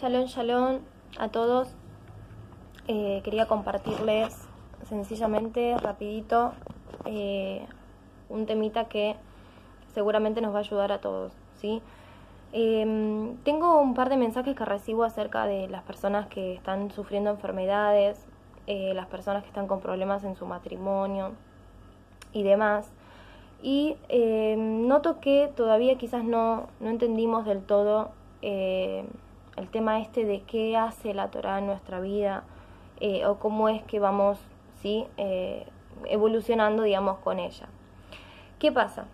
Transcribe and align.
Shalom, 0.00 0.24
shalom 0.28 0.78
a 1.18 1.28
todos. 1.28 1.68
Eh, 2.88 3.20
quería 3.22 3.44
compartirles 3.44 4.34
sencillamente, 4.88 5.76
rapidito, 5.76 6.52
eh, 7.04 7.66
un 8.30 8.46
temita 8.46 8.86
que 8.86 9.16
seguramente 9.92 10.40
nos 10.40 10.54
va 10.54 10.58
a 10.58 10.60
ayudar 10.60 10.90
a 10.90 11.02
todos, 11.02 11.34
¿sí? 11.56 11.82
Em, 12.52 13.36
tengo 13.44 13.78
un 13.78 13.92
par 13.92 14.08
de 14.08 14.16
mensajes 14.16 14.56
que 14.56 14.64
recibo 14.64 15.04
acerca 15.04 15.44
de 15.44 15.68
las 15.68 15.82
personas 15.82 16.28
que 16.28 16.54
están 16.54 16.90
sufriendo 16.92 17.28
enfermedades, 17.28 18.24
eh, 18.66 18.94
las 18.94 19.06
personas 19.06 19.42
que 19.42 19.48
están 19.48 19.66
con 19.66 19.80
problemas 19.80 20.24
en 20.24 20.34
su 20.34 20.46
matrimonio 20.46 21.32
y 22.32 22.42
demás. 22.42 22.90
Y 23.62 23.98
em, 24.08 24.88
noto 24.88 25.20
que 25.20 25.52
todavía 25.54 25.98
quizás 25.98 26.24
no, 26.24 26.68
no 26.80 26.88
entendimos 26.88 27.44
del 27.44 27.62
todo 27.62 28.12
el 29.56 29.68
tema 29.68 30.00
este 30.00 30.24
de 30.24 30.42
qué 30.42 30.76
hace 30.76 31.14
la 31.14 31.30
Torah 31.30 31.58
en 31.58 31.66
nuestra 31.66 32.00
vida 32.00 32.44
eh, 33.00 33.26
o 33.26 33.38
cómo 33.38 33.68
es 33.68 33.82
que 33.84 33.98
vamos 33.98 34.38
¿sí? 34.80 35.06
Eh, 35.16 35.66
evolucionando, 36.06 36.82
digamos, 36.82 37.18
con 37.18 37.38
ella. 37.38 37.66
¿Qué 38.58 38.72
pasa? 38.72 39.06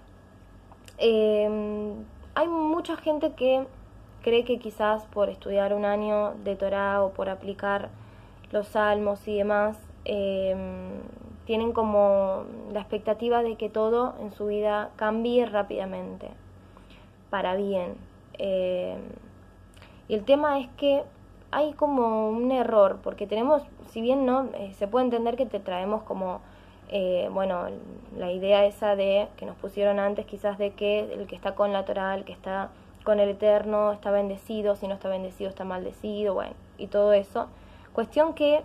Em, 0.99 2.05
hay 2.35 2.49
mucha 2.49 2.97
gente 2.97 3.33
que 3.33 3.67
cree 4.23 4.45
que 4.45 4.59
quizás 4.59 5.05
por 5.07 5.29
estudiar 5.29 5.75
un 5.75 5.85
año 5.85 6.35
de 6.45 6.57
Torah 6.57 7.03
o 7.03 7.13
por 7.13 7.29
aplicar 7.29 7.91
los 8.51 8.69
salmos 8.69 9.27
y 9.29 9.37
demás, 9.37 9.79
em, 10.05 11.01
tienen 11.45 11.73
como 11.73 12.45
la 12.73 12.81
expectativa 12.81 13.43
de 13.43 13.57
que 13.57 13.69
todo 13.69 14.15
en 14.21 14.33
su 14.33 14.47
vida 14.47 14.91
cambie 14.97 15.47
rápidamente, 15.47 16.31
para 17.31 17.55
bien. 17.55 17.97
Y 20.09 20.15
el 20.15 20.25
tema 20.25 20.59
es 20.61 20.69
que 20.77 21.05
hay 21.51 21.73
como 21.73 22.29
un 22.29 22.51
error, 22.53 22.99
porque 23.03 23.27
tenemos, 23.27 23.63
si 23.91 24.01
bien 24.01 24.27
no, 24.27 24.49
eh, 24.55 24.73
se 24.75 24.87
puede 24.87 25.05
entender 25.05 25.37
que 25.37 25.47
te 25.47 25.61
traemos 25.61 26.03
como, 26.03 26.41
eh, 26.89 27.29
bueno, 27.33 27.67
la 28.17 28.31
idea 28.31 28.65
esa 28.65 28.97
de 28.97 29.29
que 29.37 29.47
nos 29.47 29.57
pusieron 29.57 29.99
antes 29.99 30.27
quizás 30.27 30.59
de 30.59 30.73
que 30.73 31.01
el 31.01 31.27
que 31.27 31.35
está 31.35 31.55
con 31.55 31.73
la 31.73 31.85
Torah, 31.85 32.15
el 32.15 32.25
que 32.25 32.33
está 32.33 32.71
con 33.05 33.21
el 33.21 33.31
Eterno 33.31 33.93
está 33.93 34.11
bendecido, 34.11 34.77
si 34.77 34.89
no 34.89 34.95
está 34.95 35.09
bendecido 35.09 35.49
está 35.49 35.65
maldecido, 35.65 36.35
bueno, 36.35 36.55
y 36.77 36.89
todo 36.89 37.13
eso. 37.13 37.49
Cuestión 37.93 38.35
que 38.35 38.63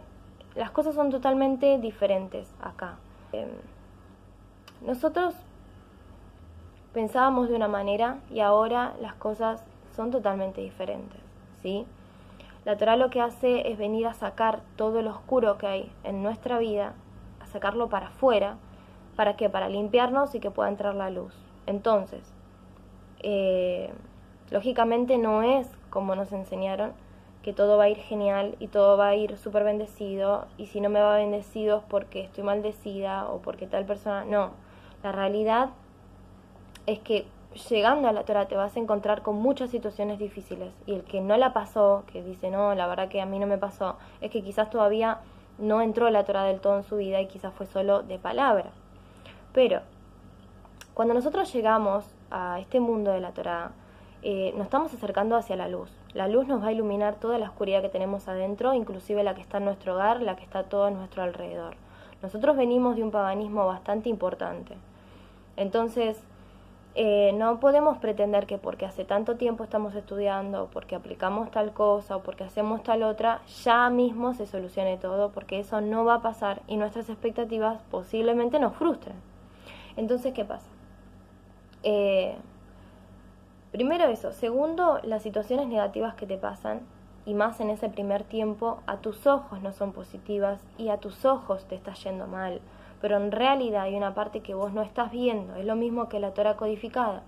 las 0.55 0.71
cosas 0.71 0.95
son 0.95 1.11
totalmente 1.11 1.77
diferentes 1.77 2.53
acá. 2.61 2.97
Em, 3.31 3.49
nosotros 4.81 5.35
pensábamos 6.94 7.49
de 7.49 7.55
una 7.55 7.67
manera 7.67 8.17
y 8.29 8.41
ahora 8.41 8.94
las 8.99 9.13
cosas 9.13 9.63
son 9.95 10.11
totalmente 10.11 10.61
diferentes. 10.61 11.30
¿Sí? 11.61 11.85
La 12.63 12.77
Torah 12.77 12.95
lo 12.95 13.09
que 13.09 13.21
hace 13.21 13.71
es 13.71 13.77
venir 13.77 14.05
a 14.05 14.13
sacar 14.13 14.61
todo 14.75 15.01
lo 15.01 15.09
oscuro 15.11 15.57
que 15.57 15.67
hay 15.67 15.91
en 16.03 16.21
nuestra 16.21 16.59
vida, 16.59 16.93
a 17.39 17.47
sacarlo 17.47 17.89
para 17.89 18.07
afuera, 18.07 18.57
¿para 19.15 19.35
qué? 19.35 19.49
Para 19.49 19.67
limpiarnos 19.67 20.35
y 20.35 20.39
que 20.39 20.51
pueda 20.51 20.69
entrar 20.69 20.93
la 20.93 21.09
luz. 21.09 21.33
Entonces, 21.65 22.21
eh, 23.23 23.91
lógicamente 24.51 25.17
no 25.17 25.41
es 25.41 25.67
como 25.89 26.15
nos 26.15 26.31
enseñaron, 26.31 26.93
que 27.41 27.53
todo 27.53 27.77
va 27.77 27.85
a 27.85 27.89
ir 27.89 27.97
genial 27.97 28.55
y 28.59 28.67
todo 28.67 28.97
va 28.97 29.07
a 29.07 29.15
ir 29.15 29.37
súper 29.37 29.63
bendecido, 29.63 30.45
y 30.57 30.67
si 30.67 30.81
no 30.81 30.89
me 30.89 31.01
va 31.01 31.15
bendecido 31.15 31.77
es 31.77 31.83
porque 31.83 32.21
estoy 32.21 32.43
maldecida 32.43 33.27
o 33.27 33.39
porque 33.39 33.65
tal 33.65 33.85
persona, 33.85 34.23
no. 34.25 34.51
La 35.03 35.11
realidad 35.11 35.69
es 36.85 36.99
que 36.99 37.25
llegando 37.69 38.07
a 38.07 38.13
la 38.13 38.23
Torah 38.23 38.47
te 38.47 38.55
vas 38.55 38.75
a 38.75 38.80
encontrar 38.80 39.21
con 39.21 39.35
muchas 39.35 39.69
situaciones 39.69 40.19
difíciles 40.19 40.73
y 40.85 40.94
el 40.94 41.03
que 41.03 41.21
no 41.21 41.38
la 41.38 41.53
pasó, 41.53 42.03
que 42.11 42.23
dice 42.23 42.49
no, 42.49 42.75
la 42.75 42.88
verdad 42.88 43.09
que 43.09 43.21
a 43.21 43.25
mí 43.25 43.39
no 43.39 43.47
me 43.47 43.57
pasó, 43.57 43.97
es 44.21 44.31
que 44.31 44.41
quizás 44.41 44.69
todavía 44.69 45.19
no 45.57 45.81
entró 45.81 46.09
la 46.09 46.23
Torah 46.23 46.44
del 46.44 46.59
todo 46.59 46.78
en 46.78 46.84
su 46.84 46.97
vida 46.97 47.22
y 47.22 47.28
quizás 47.28 47.53
fue 47.53 47.66
solo 47.66 48.03
de 48.03 48.17
palabra. 48.19 48.72
Pero 49.53 49.81
cuando 50.94 51.13
nosotros 51.13 51.51
llegamos 51.53 52.06
a 52.29 52.59
este 52.59 52.79
mundo 52.79 53.12
de 53.12 53.22
la 53.22 53.31
Torah, 53.31 53.72
eh, 54.23 54.53
nos 54.56 54.66
estamos 54.66 54.94
acercando 54.94 55.35
hacia 55.35 55.56
la 55.56 55.68
luz. 55.68 55.91
La 56.13 56.28
luz 56.28 56.47
nos 56.47 56.62
va 56.63 56.68
a 56.68 56.72
iluminar 56.72 57.16
toda 57.16 57.38
la 57.38 57.47
oscuridad 57.47 57.81
que 57.81 57.89
tenemos 57.89 58.28
adentro, 58.28 58.73
inclusive 58.73 59.23
la 59.23 59.33
que 59.35 59.41
está 59.41 59.57
en 59.57 59.66
nuestro 59.66 59.95
hogar, 59.95 60.22
la 60.22 60.35
que 60.35 60.44
está 60.44 60.63
todo 60.63 60.85
a 60.85 60.91
nuestro 60.91 61.23
alrededor. 61.23 61.75
Nosotros 62.22 62.56
venimos 62.56 62.95
de 62.95 63.03
un 63.03 63.12
paganismo 63.12 63.66
bastante 63.66 64.09
importante. 64.09 64.75
Entonces, 65.57 66.22
eh, 66.94 67.31
no 67.34 67.59
podemos 67.62 67.97
pretender 68.00 68.46
que 68.46 68.57
porque 68.57 68.85
hace 68.85 69.06
tanto 69.06 69.38
tiempo 69.38 69.63
estamos 69.63 69.96
estudiando, 69.96 70.69
porque 70.74 70.96
aplicamos 70.96 71.50
tal 71.50 71.72
cosa 71.72 72.18
o 72.18 72.24
porque 72.24 72.44
hacemos 72.44 72.84
tal 72.84 73.03
otra, 73.03 73.41
ya 73.63 73.90
mismo 73.90 74.34
se 74.34 74.46
solucione 74.46 74.97
todo, 74.97 75.31
porque 75.31 75.59
eso 75.59 75.80
no 75.80 76.03
va 76.03 76.16
a 76.16 76.22
pasar 76.22 76.62
y 76.68 76.75
nuestras 76.75 77.09
expectativas 77.09 77.81
posiblemente 77.90 78.59
nos 78.59 78.75
frustren. 78.75 79.16
Entonces, 79.96 80.34
¿qué 80.34 80.44
pasa? 80.44 80.68
Eh, 81.84 82.35
primero 83.72 84.06
eso. 84.06 84.34
Segundo, 84.34 85.00
las 85.03 85.24
situaciones 85.24 85.68
negativas 85.68 86.16
que 86.16 86.25
te 86.25 86.38
pasan, 86.38 86.81
y 87.25 87.34
más 87.35 87.59
en 87.59 87.69
ese 87.69 87.88
primer 87.88 88.24
tiempo, 88.24 88.80
a 88.88 88.97
tus 88.97 89.28
ojos 89.28 89.62
no 89.62 89.72
son 89.72 89.94
positivas 89.94 90.59
y 90.78 90.90
a 90.90 90.97
tus 90.97 91.24
ojos 91.24 91.66
te 91.66 91.75
está 91.75 91.94
yendo 91.94 92.28
mal 92.28 92.62
pero 93.01 93.17
en 93.17 93.31
realidad 93.31 93.84
hay 93.84 93.95
una 93.95 94.13
parte 94.13 94.41
que 94.41 94.53
vos 94.53 94.72
no 94.73 94.81
estás 94.81 95.12
viendo, 95.12 95.56
es 95.56 95.66
lo 95.66 95.75
mismo 95.75 96.07
que 96.07 96.19
la 96.19 96.34
Torah 96.34 96.56
codificada. 96.56 97.23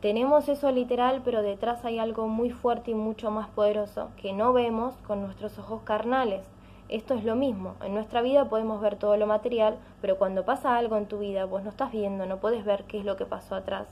Tenemos 0.00 0.48
eso 0.48 0.70
literal, 0.72 1.22
pero 1.24 1.42
detrás 1.42 1.84
hay 1.84 1.98
algo 1.98 2.28
muy 2.28 2.50
fuerte 2.50 2.90
y 2.90 2.94
mucho 2.94 3.30
más 3.30 3.48
poderoso 3.48 4.10
que 4.20 4.32
no 4.32 4.52
vemos 4.52 4.94
con 5.06 5.22
nuestros 5.22 5.58
ojos 5.58 5.82
carnales. 5.82 6.42
Esto 6.88 7.14
es 7.14 7.24
lo 7.24 7.34
mismo, 7.34 7.74
en 7.82 7.94
nuestra 7.94 8.22
vida 8.22 8.48
podemos 8.48 8.80
ver 8.80 8.96
todo 8.96 9.16
lo 9.16 9.26
material, 9.26 9.78
pero 10.00 10.18
cuando 10.18 10.44
pasa 10.44 10.76
algo 10.76 10.96
en 10.96 11.06
tu 11.06 11.18
vida 11.18 11.44
vos 11.46 11.62
no 11.62 11.70
estás 11.70 11.90
viendo, 11.90 12.26
no 12.26 12.36
puedes 12.36 12.64
ver 12.64 12.84
qué 12.84 12.98
es 12.98 13.04
lo 13.04 13.16
que 13.16 13.24
pasó 13.24 13.54
atrás 13.54 13.88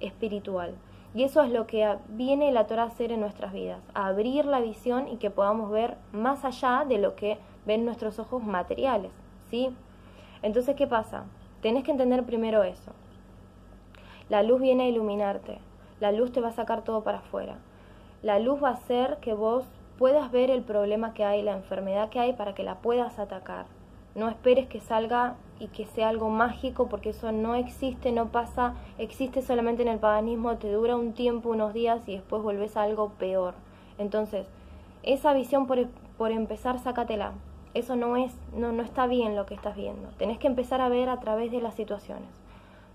espiritual. 0.00 0.74
Y 1.14 1.24
eso 1.24 1.42
es 1.42 1.50
lo 1.50 1.66
que 1.66 1.96
viene 2.08 2.52
la 2.52 2.66
Torah 2.66 2.84
a 2.84 2.86
hacer 2.86 3.12
en 3.12 3.20
nuestras 3.20 3.52
vidas, 3.52 3.82
a 3.94 4.06
abrir 4.06 4.46
la 4.46 4.60
visión 4.60 5.08
y 5.08 5.18
que 5.18 5.30
podamos 5.30 5.70
ver 5.70 5.96
más 6.12 6.44
allá 6.44 6.84
de 6.88 6.98
lo 6.98 7.14
que 7.14 7.38
ven 7.66 7.84
nuestros 7.84 8.18
ojos 8.18 8.42
materiales, 8.42 9.12
¿sí? 9.50 9.70
Entonces, 10.42 10.74
¿qué 10.74 10.86
pasa? 10.86 11.24
Tenés 11.60 11.84
que 11.84 11.92
entender 11.92 12.24
primero 12.24 12.64
eso. 12.64 12.92
La 14.28 14.42
luz 14.42 14.60
viene 14.60 14.84
a 14.84 14.88
iluminarte. 14.88 15.58
La 16.00 16.10
luz 16.10 16.32
te 16.32 16.40
va 16.40 16.48
a 16.48 16.52
sacar 16.52 16.82
todo 16.82 17.04
para 17.04 17.18
afuera. 17.18 17.58
La 18.22 18.40
luz 18.40 18.62
va 18.62 18.70
a 18.70 18.72
hacer 18.72 19.18
que 19.18 19.34
vos 19.34 19.64
puedas 19.98 20.32
ver 20.32 20.50
el 20.50 20.62
problema 20.62 21.14
que 21.14 21.24
hay, 21.24 21.42
la 21.42 21.52
enfermedad 21.52 22.08
que 22.08 22.18
hay, 22.18 22.32
para 22.32 22.54
que 22.54 22.64
la 22.64 22.78
puedas 22.78 23.20
atacar. 23.20 23.66
No 24.16 24.28
esperes 24.28 24.66
que 24.66 24.80
salga 24.80 25.36
y 25.60 25.68
que 25.68 25.86
sea 25.86 26.08
algo 26.08 26.28
mágico, 26.28 26.88
porque 26.88 27.10
eso 27.10 27.30
no 27.30 27.54
existe, 27.54 28.10
no 28.10 28.28
pasa, 28.28 28.74
existe 28.98 29.42
solamente 29.42 29.82
en 29.82 29.88
el 29.88 30.00
paganismo, 30.00 30.56
te 30.56 30.72
dura 30.72 30.96
un 30.96 31.12
tiempo, 31.12 31.50
unos 31.50 31.72
días 31.72 32.08
y 32.08 32.14
después 32.14 32.42
volvés 32.42 32.76
a 32.76 32.82
algo 32.82 33.10
peor. 33.10 33.54
Entonces, 33.98 34.48
esa 35.04 35.32
visión 35.34 35.66
por, 35.66 35.86
por 36.18 36.32
empezar, 36.32 36.80
sácatela 36.80 37.32
eso 37.74 37.96
no 37.96 38.16
es, 38.16 38.32
no, 38.54 38.72
no 38.72 38.82
está 38.82 39.06
bien 39.06 39.36
lo 39.36 39.46
que 39.46 39.54
estás 39.54 39.76
viendo. 39.76 40.08
Tenés 40.18 40.38
que 40.38 40.46
empezar 40.46 40.80
a 40.80 40.88
ver 40.88 41.08
a 41.08 41.20
través 41.20 41.50
de 41.50 41.60
las 41.60 41.74
situaciones. 41.74 42.28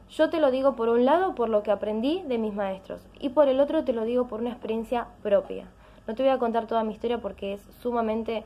Yo 0.10 0.30
te 0.30 0.40
lo 0.40 0.52
digo 0.52 0.76
por 0.76 0.88
un 0.90 1.04
lado 1.04 1.36
por 1.36 1.50
lo 1.50 1.64
que 1.64 1.72
aprendí 1.72 2.22
de 2.24 2.38
mis 2.38 2.54
maestros 2.54 3.06
y 3.20 3.30
por 3.30 3.50
el 3.50 3.60
otro 3.60 3.84
te 3.84 3.92
lo 3.94 4.06
digo 4.06 4.28
por 4.28 4.40
una 4.40 4.52
experiencia 4.52 5.08
propia. 5.22 5.66
No 6.08 6.16
te 6.16 6.24
voy 6.24 6.32
a 6.32 6.38
contar 6.38 6.68
toda 6.68 6.86
mi 6.86 6.94
historia 6.94 7.18
porque 7.18 7.54
es 7.54 7.62
sumamente 7.82 8.46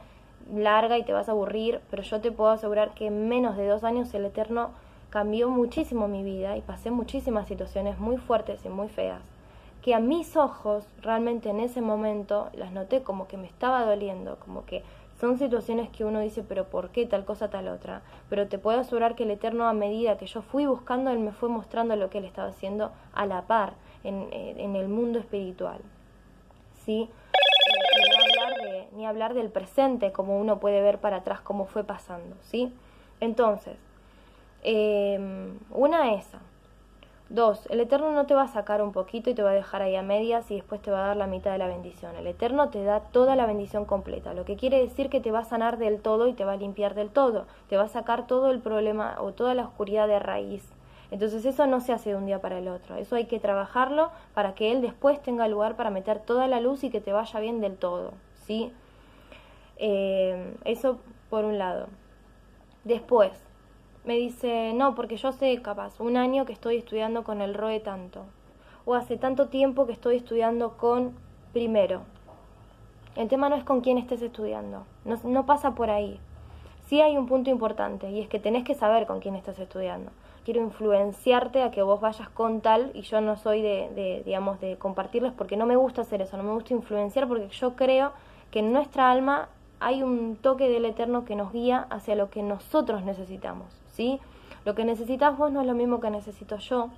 larga 0.52 0.97
y 0.97 1.03
te 1.03 1.14
vas 1.14 1.30
a 1.30 1.34
aburrir, 1.34 1.81
pero 1.91 2.02
yo 2.02 2.20
te 2.20 2.31
puedo 2.31 2.50
asegurar 2.50 2.96
que 2.96 3.08
en 3.08 3.30
menos 3.30 3.58
de 3.58 3.68
dos 3.68 3.84
años 3.84 4.12
el 4.16 4.25
Eterno 4.25 4.72
cambió 5.12 5.50
muchísimo 5.50 6.08
mi 6.08 6.24
vida 6.24 6.58
y 6.58 6.62
pasé 6.62 6.90
muchísimas 6.90 7.47
situaciones 7.47 8.00
muy 8.00 8.18
fuertes 8.18 8.66
y 8.66 8.70
muy 8.70 8.88
feas, 8.88 9.22
que 9.84 9.94
a 9.94 10.00
mis 10.00 10.35
ojos 10.38 10.88
realmente 11.02 11.50
en 11.50 11.59
ese 11.59 11.82
momento 11.82 12.50
las 12.53 12.72
noté 12.72 13.03
como 13.03 13.28
que 13.28 13.38
me 13.38 13.47
estaba 13.47 13.85
doliendo, 13.85 14.38
como 14.38 14.66
que 14.66 14.84
son 15.22 15.38
situaciones 15.38 15.90
que 15.90 16.03
uno 16.03 16.20
dice, 16.20 16.41
pero 16.41 16.66
¿por 16.66 16.90
qué 16.90 17.06
tal 17.06 17.26
cosa, 17.26 17.52
tal 17.52 17.68
otra? 17.68 18.02
Pero 18.28 18.47
te 18.47 18.58
puedo 18.58 18.79
asegurar 18.79 19.14
que 19.14 19.22
el 19.22 19.29
Eterno, 19.29 19.68
a 19.68 19.73
medida 19.73 20.18
que 20.18 20.26
yo 20.26 20.41
fui 20.41 20.66
buscando, 20.66 21.12
Él 21.12 21.20
me 21.20 21.32
fue 21.32 21.47
mostrando 21.47 21.96
lo 21.96 22.09
que 22.09 22.18
Él 22.18 22.26
estaba 22.26 22.47
haciendo 22.47 22.91
a 23.14 23.28
la 23.28 23.44
par 23.44 23.73
en, 24.03 24.29
eh, 24.32 24.56
el 24.58 24.88
mundo 24.88 25.20
espiritual. 25.20 25.79
¿Sí? 26.84 27.08
Eh, 27.34 27.78
ni, 28.00 28.41
hablar 28.41 28.88
ni 28.94 29.06
hablar 29.06 29.34
del 29.35 29.52
presente, 29.52 30.12
como 30.12 30.40
uno 30.40 30.59
puede 30.59 30.82
ver 30.82 30.97
para 30.97 31.18
atrás 31.18 31.40
cómo 31.41 31.68
fue 31.68 31.84
pasando. 31.84 32.35
¿Sí? 32.41 32.73
Entonces, 33.20 33.78
eh, 34.64 35.20
una 35.70 36.16
esa. 36.16 36.40
Dos, 37.34 37.66
el 37.68 37.80
Eterno 37.80 38.12
no 38.12 38.26
te 38.26 38.34
va 38.34 38.42
a 38.42 38.48
sacar 38.50 38.82
un 38.82 38.92
poquito 38.92 39.30
y 39.30 39.34
te 39.34 39.42
va 39.42 39.52
a 39.52 39.54
dejar 39.54 39.82
ahí 39.82 39.96
a 39.96 40.02
medias 40.02 40.52
y 40.52 40.56
después 40.56 40.82
te 40.82 40.92
va 40.92 41.02
a 41.02 41.08
dar 41.08 41.16
la 41.16 41.28
mitad 41.28 41.54
de 41.54 41.60
la 41.60 41.68
bendición. 41.68 42.14
El 42.18 42.28
Eterno 42.28 42.68
te 42.68 42.84
da 42.84 43.00
toda 43.00 43.38
la 43.38 43.46
bendición 43.46 43.86
completa, 43.86 44.34
lo 44.34 44.44
que 44.44 44.58
quiere 44.58 44.82
decir 44.82 45.10
que 45.10 45.22
te 45.22 45.32
va 45.32 45.40
a 45.40 45.46
sanar 45.46 45.78
del 45.78 46.02
todo 46.02 46.28
y 46.28 46.34
te 46.34 46.44
va 46.44 46.52
a 46.52 46.58
limpiar 46.58 46.94
del 46.94 47.10
todo, 47.10 47.46
te 47.70 47.78
va 47.78 47.84
a 47.84 47.88
sacar 47.88 48.28
todo 48.28 48.52
el 48.52 48.60
problema 48.60 49.16
o 49.22 49.32
toda 49.32 49.54
la 49.54 49.64
oscuridad 49.64 50.10
de 50.10 50.20
raíz. 50.20 50.74
Entonces 51.10 51.46
eso 51.46 51.68
no 51.68 51.80
se 51.80 51.94
hace 51.94 52.10
de 52.10 52.18
un 52.18 52.26
día 52.26 52.42
para 52.42 52.58
el 52.58 52.68
otro, 52.68 52.98
eso 52.98 53.16
hay 53.16 53.28
que 53.28 53.40
trabajarlo 53.40 54.12
para 54.34 54.54
que 54.54 54.74
Él 54.74 54.82
después 54.82 55.22
tenga 55.22 55.48
lugar 55.48 55.78
para 55.78 55.90
meter 55.90 56.20
toda 56.20 56.50
la 56.50 56.60
luz 56.60 56.84
y 56.84 56.90
que 56.90 57.00
te 57.00 57.14
vaya 57.14 57.40
bien 57.40 57.62
del 57.62 57.78
todo, 57.78 58.12
¿sí? 58.46 58.74
Eh, 59.78 60.54
eso 60.66 61.00
por 61.30 61.46
un 61.46 61.58
lado. 61.58 61.88
Después, 62.84 63.32
me 64.03 64.16
dice, 64.16 64.74
no, 64.74 64.96
porque 64.96 65.18
yo 65.18 65.32
sé 65.32 65.62
capaz, 65.62 66.00
un 66.00 66.18
año 66.18 66.46
que 66.46 66.53
estoy 66.53 66.78
estudiando 66.78 67.24
con 67.24 67.42
el 67.42 67.53
ROE 67.53 67.80
tanto, 67.80 68.24
o 68.86 68.96
hace 68.96 69.18
tanto 69.18 69.48
tiempo 69.48 69.86
que 69.86 69.94
estoy 69.94 70.18
estudiando 70.18 70.78
con 70.78 71.14
primero. 71.53 72.02
El 73.16 73.28
tema 73.28 73.50
no 73.50 73.56
es 73.56 73.64
con 73.64 73.82
quién 73.82 73.98
estés 73.98 74.22
estudiando, 74.22 74.86
no, 75.06 75.20
no 75.24 75.46
pasa 75.46 75.76
por 75.76 75.90
ahí. 75.90 76.20
Sí 76.88 77.02
hay 77.02 77.18
un 77.18 77.28
punto 77.28 77.50
importante 77.50 78.09
y 78.09 78.20
es 78.20 78.28
que 78.28 78.40
tenés 78.40 78.64
que 78.64 78.76
saber 78.76 79.06
con 79.06 79.20
quién 79.20 79.36
estás 79.36 79.59
estudiando. 79.59 80.12
Quiero 80.44 80.62
influenciarte 80.62 81.62
a 81.62 81.72
que 81.72 81.84
vos 81.84 82.02
vayas 82.02 82.28
con 82.30 82.62
tal 82.62 82.92
y 82.96 83.02
yo 83.02 83.22
no 83.22 83.38
soy 83.38 83.62
de, 83.62 83.92
de, 83.96 84.24
digamos, 84.26 84.59
de 84.59 84.78
compartirles 84.78 85.32
porque 85.34 85.56
no 85.56 85.66
me 85.66 85.76
gusta 85.76 86.02
hacer 86.02 86.22
eso, 86.22 86.36
no 86.36 86.44
me 86.44 86.54
gusta 86.54 86.74
influenciar 86.74 87.28
porque 87.28 87.50
yo 87.50 87.76
creo 87.76 88.12
que 88.50 88.59
en 88.59 88.74
nuestra 88.74 89.12
alma 89.12 89.50
hay 89.80 90.04
un 90.04 90.36
toque 90.36 90.70
del 90.70 90.86
Eterno 90.86 91.26
que 91.26 91.36
nos 91.36 91.52
guía 91.52 91.88
hacia 91.90 92.16
lo 92.16 92.30
que 92.30 92.44
nosotros 92.44 93.04
necesitamos, 93.04 93.81
Lo 94.66 94.76
que 94.76 94.86
necesitas 94.86 95.38
vos 95.38 95.52
no 95.52 95.62
es 95.62 95.68
lo 95.68 95.74
mismo 95.74 96.00
que 96.00 96.09
necesito 96.09 96.58
yo. 96.58 96.90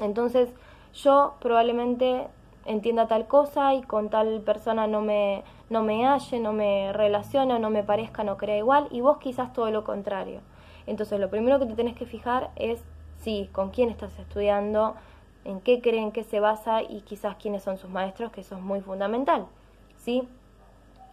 Entonces, 0.00 0.48
yo 0.94 1.34
probablemente 1.40 2.26
entienda 2.64 3.08
tal 3.08 3.26
cosa 3.26 3.74
y 3.74 3.82
con 3.82 4.10
tal 4.10 4.40
persona 4.42 4.86
no 4.86 5.00
me, 5.00 5.42
no 5.70 5.82
me 5.82 6.06
halle, 6.06 6.38
no 6.40 6.52
me 6.52 6.92
relacione, 6.92 7.58
no 7.58 7.70
me 7.70 7.82
parezca, 7.82 8.24
no 8.24 8.36
crea 8.36 8.58
igual, 8.58 8.88
y 8.90 9.00
vos 9.00 9.18
quizás 9.18 9.52
todo 9.52 9.70
lo 9.70 9.84
contrario. 9.84 10.40
Entonces, 10.86 11.18
lo 11.20 11.30
primero 11.30 11.58
que 11.58 11.66
te 11.66 11.74
tenés 11.74 11.96
que 11.96 12.06
fijar 12.06 12.50
es, 12.56 12.82
sí, 13.20 13.48
con 13.52 13.70
quién 13.70 13.90
estás 13.90 14.18
estudiando, 14.18 14.96
en 15.44 15.60
qué 15.60 15.80
creen, 15.80 16.12
qué 16.12 16.24
se 16.24 16.40
basa 16.40 16.82
y 16.82 17.02
quizás 17.02 17.36
quiénes 17.36 17.62
son 17.62 17.78
sus 17.78 17.90
maestros, 17.90 18.32
que 18.32 18.42
eso 18.42 18.56
es 18.56 18.62
muy 18.62 18.80
fundamental, 18.80 19.46
¿sí? 19.96 20.28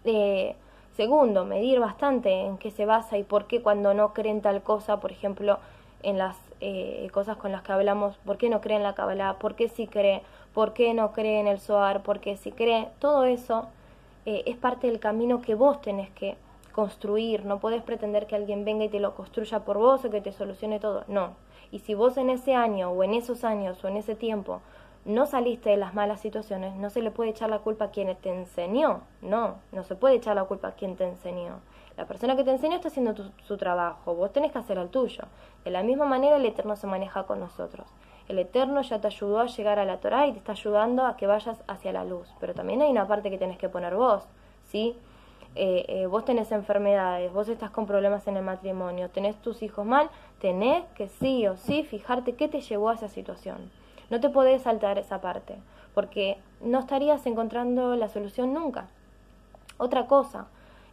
Eh, 0.03 0.55
Segundo, 0.95 1.43
medir 1.43 1.81
bastante 1.81 2.31
en 2.45 2.57
qué 2.57 2.71
se 2.71 2.85
basa 2.85 3.17
y 3.17 3.23
por 3.23 3.47
qué 3.47 3.61
cuando 3.61 3.93
no 3.93 4.13
creen 4.13 4.41
tal 4.41 4.63
cosa, 4.63 5.01
por 5.01 5.11
ejemplo, 5.11 5.59
en 6.03 6.17
las 6.17 6.37
eh, 6.61 7.09
cosas 7.11 7.35
con 7.35 7.51
las 7.51 7.63
que 7.63 7.73
hablamos, 7.73 8.15
por 8.25 8.37
qué 8.37 8.49
no 8.49 8.61
cree 8.61 8.77
en 8.77 8.83
la 8.83 8.95
Kabbalah, 8.95 9.37
por 9.37 9.55
qué 9.55 9.67
sí 9.67 9.87
cree, 9.87 10.21
por 10.53 10.71
qué 10.71 10.93
no 10.93 11.11
cree 11.11 11.41
en 11.41 11.47
el 11.47 11.59
Zohar, 11.59 12.01
por 12.01 12.21
qué 12.21 12.37
sí 12.37 12.53
cree. 12.53 12.87
Todo 12.99 13.25
eso 13.25 13.67
eh, 14.25 14.43
es 14.45 14.55
parte 14.55 14.87
del 14.87 15.01
camino 15.01 15.41
que 15.41 15.55
vos 15.55 15.81
tenés 15.81 16.09
que 16.11 16.37
construir. 16.71 17.43
No 17.43 17.59
podés 17.59 17.81
pretender 17.81 18.25
que 18.25 18.35
alguien 18.35 18.63
venga 18.63 18.85
y 18.85 18.89
te 18.89 19.01
lo 19.01 19.15
construya 19.15 19.65
por 19.65 19.77
vos 19.77 20.05
o 20.05 20.09
que 20.09 20.21
te 20.21 20.31
solucione 20.31 20.79
todo. 20.79 21.03
No. 21.09 21.33
Y 21.71 21.79
si 21.79 21.93
vos 21.93 22.15
en 22.15 22.29
ese 22.29 22.55
año 22.55 22.91
o 22.91 23.03
en 23.03 23.15
esos 23.15 23.43
años 23.43 23.83
o 23.83 23.89
en 23.89 23.97
ese 23.97 24.15
tiempo 24.15 24.61
no 25.05 25.27
saliste 25.27 25.69
de 25.69 25.77
las 25.77 25.93
malas 25.93 26.19
situaciones, 26.19 26.75
no 26.75 26.89
se 26.89 27.01
le 27.01 27.11
puede 27.11 27.29
echar 27.29 27.49
la 27.49 27.59
culpa 27.59 27.85
a 27.85 27.91
quien 27.91 28.13
te 28.15 28.29
enseñó. 28.29 29.01
No, 29.21 29.59
no 29.71 29.83
se 29.83 29.95
puede 29.95 30.15
echar 30.15 30.35
la 30.35 30.45
culpa 30.45 30.69
a 30.69 30.71
quien 30.71 30.95
te 30.95 31.07
enseñó. 31.07 31.59
La 31.95 32.07
persona 32.07 32.35
que 32.35 32.43
te 32.43 32.51
enseñó 32.51 32.75
está 32.75 32.87
haciendo 32.87 33.13
su 33.47 33.57
trabajo, 33.57 34.15
vos 34.15 34.33
tenés 34.33 34.51
que 34.51 34.57
hacer 34.57 34.77
el 34.79 34.89
tuyo. 34.89 35.23
De 35.63 35.71
la 35.71 35.83
misma 35.83 36.05
manera 36.05 36.37
el 36.37 36.45
Eterno 36.45 36.75
se 36.75 36.87
maneja 36.87 37.23
con 37.23 37.39
nosotros. 37.39 37.87
El 38.27 38.39
Eterno 38.39 38.81
ya 38.81 38.99
te 38.99 39.07
ayudó 39.07 39.39
a 39.39 39.45
llegar 39.45 39.77
a 39.77 39.85
la 39.85 39.99
Torah 39.99 40.25
y 40.25 40.31
te 40.31 40.39
está 40.39 40.53
ayudando 40.53 41.05
a 41.05 41.15
que 41.15 41.27
vayas 41.27 41.63
hacia 41.67 41.93
la 41.93 42.03
luz. 42.03 42.27
Pero 42.39 42.55
también 42.55 42.81
hay 42.81 42.89
una 42.89 43.07
parte 43.07 43.29
que 43.29 43.37
tenés 43.37 43.59
que 43.59 43.69
poner 43.69 43.95
vos, 43.95 44.23
¿sí? 44.65 44.97
Eh, 45.53 45.85
eh, 45.87 46.05
vos 46.07 46.25
tenés 46.25 46.51
enfermedades, 46.51 47.31
vos 47.31 47.47
estás 47.47 47.69
con 47.69 47.85
problemas 47.85 48.27
en 48.27 48.35
el 48.35 48.43
matrimonio, 48.43 49.09
tenés 49.09 49.37
tus 49.37 49.61
hijos 49.61 49.85
mal, 49.85 50.09
tenés 50.41 50.83
que 50.95 51.07
sí 51.07 51.47
o 51.47 51.55
sí 51.55 51.83
fijarte 51.83 52.33
qué 52.33 52.49
te 52.49 52.59
llevó 52.59 52.89
a 52.89 52.95
esa 52.95 53.07
situación. 53.07 53.71
No 54.09 54.19
te 54.19 54.29
podés 54.29 54.61
saltar 54.61 54.97
esa 54.97 55.21
parte, 55.21 55.55
porque 55.93 56.37
no 56.61 56.79
estarías 56.79 57.25
encontrando 57.25 57.95
la 57.95 58.09
solución 58.09 58.53
nunca. 58.53 58.87
Otra 59.77 60.07
cosa, 60.07 60.47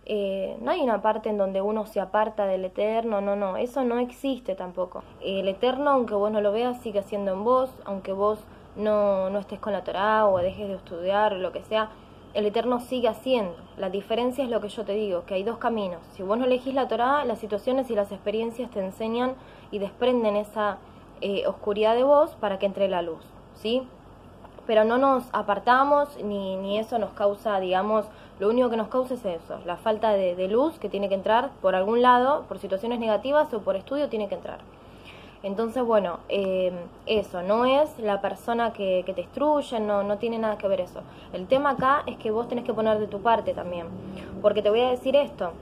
eh, 0.04 0.56
no 0.60 0.70
hay 0.70 0.80
una 0.80 1.02
parte 1.02 1.28
en 1.28 1.38
donde 1.38 1.60
uno 1.60 1.86
se 1.86 2.00
aparta 2.00 2.46
del 2.46 2.64
eterno, 2.64 3.20
no, 3.20 3.36
no, 3.36 3.56
eso 3.56 3.84
no 3.84 3.98
existe 3.98 4.54
tampoco. 4.54 5.04
El 5.20 5.48
eterno, 5.48 5.90
aunque 5.90 6.14
vos 6.14 6.32
no 6.32 6.40
lo 6.40 6.52
veas, 6.52 6.80
sigue 6.80 7.02
siendo 7.02 7.32
en 7.32 7.44
vos, 7.44 7.70
aunque 7.84 8.12
vos 8.12 8.40
no, 8.76 9.30
no 9.30 9.38
estés 9.38 9.60
con 9.60 9.72
la 9.72 9.84
Torah 9.84 10.26
o 10.26 10.38
dejes 10.38 10.68
de 10.68 10.74
estudiar 10.74 11.34
o 11.34 11.38
lo 11.38 11.52
que 11.52 11.62
sea, 11.62 11.90
el 12.34 12.46
Eterno 12.46 12.80
sigue 12.80 13.08
haciendo. 13.08 13.54
La 13.76 13.90
diferencia 13.90 14.42
es 14.42 14.50
lo 14.50 14.60
que 14.60 14.68
yo 14.68 14.84
te 14.84 14.94
digo, 14.94 15.24
que 15.26 15.34
hay 15.34 15.42
dos 15.42 15.58
caminos. 15.58 16.00
Si 16.12 16.22
vos 16.22 16.38
no 16.38 16.46
elegís 16.46 16.74
la 16.74 16.88
Torah, 16.88 17.24
las 17.24 17.38
situaciones 17.38 17.90
y 17.90 17.94
las 17.94 18.10
experiencias 18.10 18.70
te 18.70 18.80
enseñan 18.80 19.34
y 19.70 19.78
desprenden 19.78 20.36
esa 20.36 20.78
eh, 21.22 21.46
oscuridad 21.46 21.94
de 21.94 22.04
voz 22.04 22.34
para 22.34 22.58
que 22.58 22.66
entre 22.66 22.88
la 22.88 23.00
luz, 23.00 23.22
¿sí? 23.54 23.82
Pero 24.66 24.84
no 24.84 24.98
nos 24.98 25.24
apartamos 25.32 26.16
ni, 26.22 26.56
ni 26.56 26.78
eso 26.78 26.98
nos 26.98 27.10
causa, 27.12 27.58
digamos, 27.60 28.06
lo 28.42 28.48
único 28.48 28.70
que 28.70 28.76
nos 28.76 28.88
causa 28.88 29.14
es 29.14 29.24
eso, 29.24 29.60
la 29.66 29.76
falta 29.76 30.10
de, 30.10 30.48
luz 30.48 30.76
que 30.80 30.88
tiene 30.88 31.08
que 31.08 31.14
entrar 31.14 31.50
por 31.60 31.76
algún 31.76 32.02
lado, 32.02 32.42
por 32.48 32.58
situaciones 32.58 32.98
negativas 32.98 33.54
o 33.54 33.60
por 33.60 33.76
estudio 33.76 34.08
tiene 34.08 34.28
que 34.28 34.34
entrar. 34.34 34.58
Entonces, 35.44 35.84
bueno, 35.84 36.18
eh, 36.28 36.72
eso, 37.06 37.42
no 37.42 37.66
es 37.66 37.96
la 38.00 38.20
persona 38.20 38.72
que, 38.72 39.04
te 39.06 39.12
destruye, 39.12 39.78
no, 39.78 40.02
no 40.02 40.18
tiene 40.18 40.38
nada 40.38 40.58
que 40.58 40.66
ver 40.66 40.80
eso. 40.80 41.02
El 41.32 41.46
tema 41.46 41.70
acá 41.70 42.02
es 42.06 42.16
que 42.16 42.32
vos 42.32 42.48
tenés 42.48 42.64
que 42.64 42.74
poner 42.74 42.98
de 42.98 43.06
tu 43.06 43.20
parte 43.20 43.54
también. 43.54 43.86
Porque 44.40 44.60
te 44.60 44.70
voy 44.70 44.80
a 44.80 44.90
decir 44.90 45.14
esto, 45.14 45.52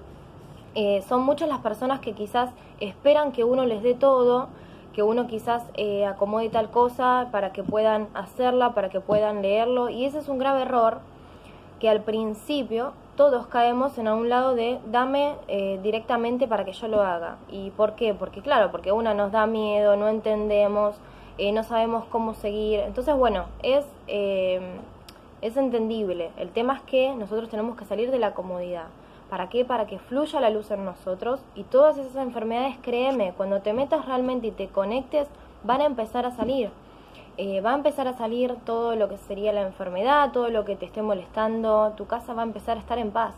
eh, 0.75 1.03
son 1.07 1.23
muchas 1.23 1.51
las 1.51 1.59
personas 1.61 2.01
que 2.01 2.13
quizás 2.13 2.49
esperan 2.79 3.33
que 3.33 3.45
uno 3.45 3.67
les 3.67 3.83
dé 3.83 3.93
todo 3.93 4.49
que 4.93 5.03
uno 5.03 5.27
quizás 5.27 5.63
eh, 5.75 6.05
acomode 6.07 6.49
tal 6.49 6.71
cosa 6.71 7.29
para 7.31 7.53
que 7.53 7.63
puedan 7.63 8.09
hacerla, 8.15 8.75
para 8.75 8.89
que 8.89 9.01
puedan 9.01 9.43
leerlo. 9.43 9.89
Y 9.89 10.05
ese 10.05 10.19
es 10.19 10.29
un 10.29 10.39
grave 10.39 10.63
error 10.63 11.01
que 11.79 11.89
al 11.89 12.03
principio 12.03 12.93
todos 13.17 13.47
caemos 13.47 13.97
en 13.99 14.09
un 14.09 14.29
lado 14.29 14.55
de 14.55 14.79
dame 14.87 15.35
eh, 15.49 15.79
directamente 15.83 16.49
para 16.49 16.65
que 16.65 16.73
yo 16.73 16.89
lo 16.89 17.03
haga. 17.03 17.37
¿Y 17.51 17.71
por 17.71 17.95
qué? 17.95 18.15
Porque 18.15 18.43
claro, 18.43 18.71
porque 18.71 18.93
una 18.93 19.15
nos 19.15 19.33
da 19.33 19.47
miedo, 19.47 19.97
no 19.97 20.09
entendemos, 20.09 20.97
eh, 21.39 21.53
no 21.53 21.63
sabemos 21.63 22.05
cómo 22.07 22.35
seguir. 22.35 22.81
Entonces, 22.81 23.15
bueno, 23.15 23.47
es, 23.63 23.87
es 24.07 25.57
entendible. 25.57 26.31
El 26.37 26.51
tema 26.51 26.77
es 26.77 26.83
que 26.83 27.15
nosotros 27.15 27.49
tenemos 27.49 27.77
que 27.77 27.85
salir 27.85 28.11
de 28.11 28.19
la 28.19 28.35
comodidad. 28.35 28.87
¿Para 29.31 29.49
qué? 29.49 29.65
Para 29.65 29.87
que 29.87 30.01
fluya 30.01 30.41
la 30.41 30.51
luz 30.51 30.73
en 30.73 30.85
nosotros 30.85 31.41
y 31.55 31.63
todas 31.63 31.97
esas 31.97 32.17
enfermedades, 32.17 32.77
créeme, 32.83 33.33
cuando 33.37 33.61
te 33.61 33.73
metas 33.73 34.05
realmente 34.05 34.49
y 34.49 34.51
te 34.51 34.67
conectes, 34.67 35.29
van 35.63 35.81
a 35.81 35.87
empezar 35.87 36.27
a 36.27 36.33
salir. 36.33 36.71
Eh, 37.37 37.61
va 37.61 37.71
a 37.71 37.77
empezar 37.77 38.09
a 38.09 38.19
salir 38.19 38.57
todo 38.67 38.97
lo 38.97 39.09
que 39.09 39.17
sería 39.17 39.53
la 39.53 39.63
enfermedad, 39.63 40.33
todo 40.33 40.49
lo 40.49 40.65
que 40.65 40.75
te 40.75 40.85
esté 40.85 41.01
molestando, 41.01 41.95
tu 41.97 42.07
casa 42.07 42.35
va 42.35 42.43
a 42.43 42.45
empezar 42.45 42.77
a 42.77 42.81
estar 42.81 42.99
en 42.99 43.13
paz. 43.13 43.35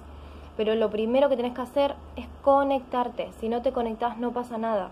Pero 0.57 0.75
lo 0.75 0.91
primero 0.91 1.29
que 1.29 1.37
tenés 1.37 1.55
que 1.55 1.61
hacer 1.61 1.95
es 2.17 2.27
conectarte. 2.43 3.31
Si 3.39 3.51
no 3.51 3.61
te 3.61 3.73
conectas 3.73 4.17
no 4.17 4.33
pasa 4.33 4.57
nada. 4.57 4.89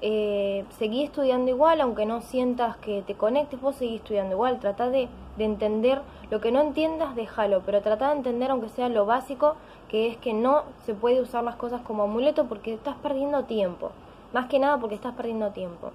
Eh, 0.00 0.64
seguí 0.78 1.02
estudiando 1.02 1.50
igual, 1.50 1.80
aunque 1.80 2.04
no 2.04 2.20
sientas 2.20 2.76
que 2.78 3.02
te 3.02 3.14
conectes, 3.14 3.60
vos 3.60 3.76
seguís 3.76 4.00
estudiando 4.00 4.34
igual. 4.34 4.60
Trata 4.60 4.90
de, 4.90 5.08
de 5.36 5.44
entender 5.44 6.02
lo 6.30 6.40
que 6.40 6.52
no 6.52 6.60
entiendas, 6.60 7.14
déjalo, 7.14 7.62
pero 7.64 7.80
trata 7.80 8.10
de 8.10 8.16
entender, 8.16 8.50
aunque 8.50 8.68
sea 8.68 8.88
lo 8.88 9.06
básico, 9.06 9.56
que 9.88 10.08
es 10.08 10.16
que 10.16 10.32
no 10.32 10.64
se 10.84 10.94
puede 10.94 11.20
usar 11.20 11.44
las 11.44 11.56
cosas 11.56 11.80
como 11.82 12.02
amuleto 12.02 12.46
porque 12.46 12.74
estás 12.74 12.96
perdiendo 12.96 13.44
tiempo. 13.44 13.92
Más 14.32 14.46
que 14.46 14.58
nada 14.58 14.78
porque 14.78 14.96
estás 14.96 15.14
perdiendo 15.14 15.50
tiempo. 15.50 15.92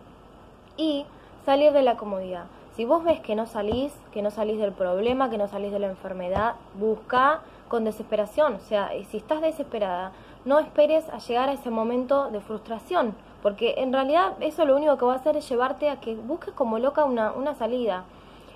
Y 0.77 1.05
salir 1.45 1.73
de 1.73 1.83
la 1.83 1.97
comodidad. 1.97 2.45
Si 2.75 2.85
vos 2.85 3.03
ves 3.03 3.19
que 3.19 3.35
no 3.35 3.45
salís, 3.45 3.93
que 4.13 4.21
no 4.21 4.31
salís 4.31 4.57
del 4.57 4.71
problema, 4.71 5.29
que 5.29 5.37
no 5.37 5.47
salís 5.47 5.71
de 5.71 5.79
la 5.79 5.87
enfermedad, 5.87 6.55
busca 6.79 7.41
con 7.67 7.83
desesperación. 7.83 8.55
O 8.55 8.59
sea, 8.59 8.91
si 9.09 9.17
estás 9.17 9.41
desesperada, 9.41 10.13
no 10.45 10.59
esperes 10.59 11.07
a 11.09 11.17
llegar 11.19 11.49
a 11.49 11.53
ese 11.53 11.69
momento 11.69 12.29
de 12.29 12.39
frustración 12.39 13.13
porque 13.41 13.75
en 13.77 13.93
realidad 13.93 14.33
eso 14.39 14.65
lo 14.65 14.75
único 14.75 14.97
que 14.97 15.05
va 15.05 15.13
a 15.13 15.17
hacer 15.17 15.37
es 15.37 15.47
llevarte 15.49 15.89
a 15.89 15.99
que 15.99 16.15
busques 16.15 16.53
como 16.53 16.79
loca 16.79 17.05
una, 17.05 17.31
una 17.31 17.55
salida. 17.55 18.03